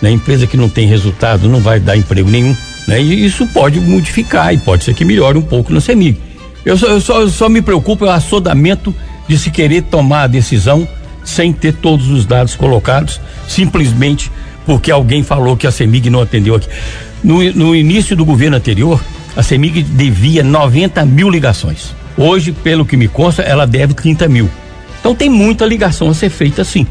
Né? 0.00 0.10
Empresa 0.10 0.46
que 0.46 0.56
não 0.56 0.68
tem 0.68 0.86
resultado 0.86 1.48
não 1.48 1.60
vai 1.60 1.80
dar 1.80 1.96
emprego 1.96 2.30
nenhum. 2.30 2.56
Né? 2.86 3.02
E 3.02 3.24
isso 3.24 3.46
pode 3.48 3.80
modificar 3.80 4.52
e 4.52 4.58
pode 4.58 4.84
ser 4.84 4.94
que 4.94 5.04
melhore 5.04 5.38
um 5.38 5.42
pouco 5.42 5.72
na 5.72 5.80
CEMIG. 5.80 6.20
Eu 6.64 6.76
só, 6.76 6.86
eu 6.86 7.00
só, 7.00 7.20
eu 7.20 7.28
só 7.28 7.48
me 7.48 7.60
preocupo 7.60 8.04
é 8.04 8.08
o 8.08 8.10
assodamento 8.12 8.94
de 9.28 9.38
se 9.38 9.50
querer 9.50 9.82
tomar 9.82 10.22
a 10.22 10.26
decisão 10.26 10.86
sem 11.22 11.52
ter 11.52 11.74
todos 11.74 12.10
os 12.10 12.26
dados 12.26 12.54
colocados, 12.54 13.20
simplesmente 13.48 14.30
porque 14.66 14.90
alguém 14.90 15.22
falou 15.22 15.56
que 15.56 15.66
a 15.66 15.70
CEMIG 15.70 16.10
não 16.10 16.20
atendeu 16.20 16.54
aqui. 16.54 16.68
No, 17.22 17.42
no 17.52 17.74
início 17.74 18.14
do 18.16 18.24
governo 18.24 18.56
anterior, 18.56 19.02
a 19.36 19.42
CEMIG 19.42 19.82
devia 19.82 20.42
90 20.42 21.04
mil 21.04 21.28
ligações. 21.28 21.94
Hoje, 22.16 22.52
pelo 22.52 22.84
que 22.84 22.96
me 22.96 23.08
consta, 23.08 23.42
ela 23.42 23.66
deve 23.66 23.94
30 23.94 24.28
mil. 24.28 24.48
Então 25.00 25.14
tem 25.14 25.28
muita 25.28 25.66
ligação 25.66 26.08
a 26.08 26.14
ser 26.14 26.30
feita 26.30 26.64
sim. 26.64 26.86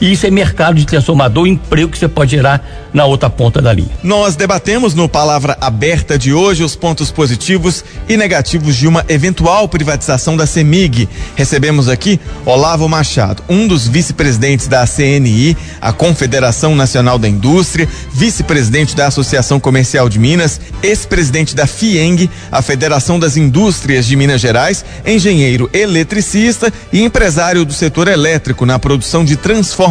E 0.00 0.12
isso 0.12 0.26
é 0.26 0.30
mercado 0.30 0.76
de 0.76 0.84
transformador, 0.84 1.46
emprego 1.46 1.90
que 1.90 1.98
você 1.98 2.08
pode 2.08 2.32
gerar 2.32 2.62
na 2.92 3.04
outra 3.04 3.30
ponta 3.30 3.62
da 3.62 3.72
linha. 3.72 3.90
Nós 4.02 4.36
debatemos 4.36 4.94
no 4.94 5.08
Palavra 5.08 5.56
Aberta 5.60 6.18
de 6.18 6.32
hoje 6.32 6.62
os 6.62 6.76
pontos 6.76 7.10
positivos 7.10 7.84
e 8.08 8.16
negativos 8.16 8.76
de 8.76 8.86
uma 8.86 9.04
eventual 9.08 9.68
privatização 9.68 10.36
da 10.36 10.46
CEMIG. 10.46 11.08
Recebemos 11.34 11.88
aqui 11.88 12.20
Olavo 12.44 12.88
Machado, 12.88 13.42
um 13.48 13.66
dos 13.66 13.88
vice-presidentes 13.88 14.66
da 14.66 14.86
CNI, 14.86 15.56
a 15.80 15.92
Confederação 15.92 16.74
Nacional 16.74 17.18
da 17.18 17.28
Indústria, 17.28 17.88
vice-presidente 18.12 18.94
da 18.94 19.06
Associação 19.06 19.58
Comercial 19.58 20.08
de 20.08 20.18
Minas, 20.18 20.60
ex-presidente 20.82 21.54
da 21.54 21.66
FIENG, 21.66 22.30
a 22.52 22.60
Federação 22.60 23.18
das 23.18 23.36
Indústrias 23.36 24.06
de 24.06 24.14
Minas 24.14 24.40
Gerais, 24.40 24.84
engenheiro 25.06 25.70
eletricista 25.72 26.72
e 26.92 27.02
empresário 27.02 27.64
do 27.64 27.72
setor 27.72 28.08
elétrico 28.08 28.66
na 28.66 28.78
produção 28.78 29.24
de 29.24 29.36
transformadores. 29.36 29.85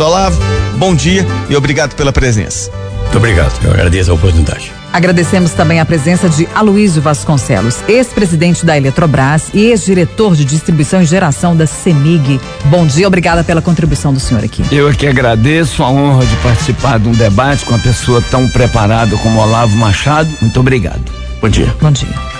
Olavo, 0.00 0.38
bom 0.76 0.94
dia 0.94 1.26
e 1.48 1.56
obrigado 1.56 1.94
pela 1.94 2.12
presença. 2.12 2.70
Muito 3.02 3.18
obrigado, 3.18 3.52
eu 3.64 3.70
agradeço 3.70 4.10
a 4.10 4.14
oportunidade. 4.14 4.72
Agradecemos 4.92 5.52
também 5.52 5.78
a 5.78 5.84
presença 5.84 6.28
de 6.28 6.48
Aloísio 6.54 7.02
Vasconcelos, 7.02 7.76
ex-presidente 7.86 8.64
da 8.64 8.76
Eletrobras 8.76 9.50
e 9.52 9.66
ex-diretor 9.66 10.34
de 10.34 10.44
distribuição 10.44 11.02
e 11.02 11.04
geração 11.04 11.54
da 11.54 11.66
CEMIG. 11.66 12.40
Bom 12.64 12.86
dia, 12.86 13.06
obrigada 13.06 13.44
pela 13.44 13.62
contribuição 13.62 14.12
do 14.12 14.18
senhor 14.18 14.42
aqui. 14.42 14.64
Eu 14.72 14.88
aqui 14.88 15.06
agradeço 15.06 15.82
a 15.82 15.90
honra 15.90 16.24
de 16.24 16.36
participar 16.36 16.98
de 16.98 17.08
um 17.08 17.12
debate 17.12 17.64
com 17.64 17.72
uma 17.72 17.78
pessoa 17.78 18.22
tão 18.30 18.48
preparada 18.48 19.16
como 19.18 19.38
Olavo 19.38 19.76
Machado. 19.76 20.30
Muito 20.40 20.58
obrigado. 20.58 21.04
Bom 21.40 21.48
dia. 21.48 21.74
Bom 21.80 21.90
dia. 21.90 22.35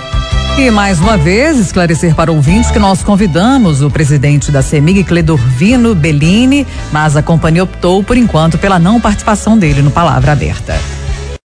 E 0.57 0.71
mais 0.71 0.99
uma 0.99 1.15
vez, 1.15 1.59
esclarecer 1.59 2.15
para 2.15 2.31
ouvintes 2.31 2.71
que 2.71 2.79
nós 2.79 3.03
convidamos 3.03 3.83
o 3.83 3.91
presidente 3.91 4.51
da 4.51 4.63
CEMIG, 4.63 5.03
Cledorvino 5.03 5.93
Bellini, 5.93 6.65
mas 6.91 7.15
a 7.15 7.21
companhia 7.21 7.63
optou, 7.63 8.03
por 8.03 8.17
enquanto, 8.17 8.57
pela 8.57 8.79
não 8.79 8.99
participação 8.99 9.55
dele 9.55 9.83
no 9.83 9.91
Palavra 9.91 10.31
Aberta. 10.31 10.96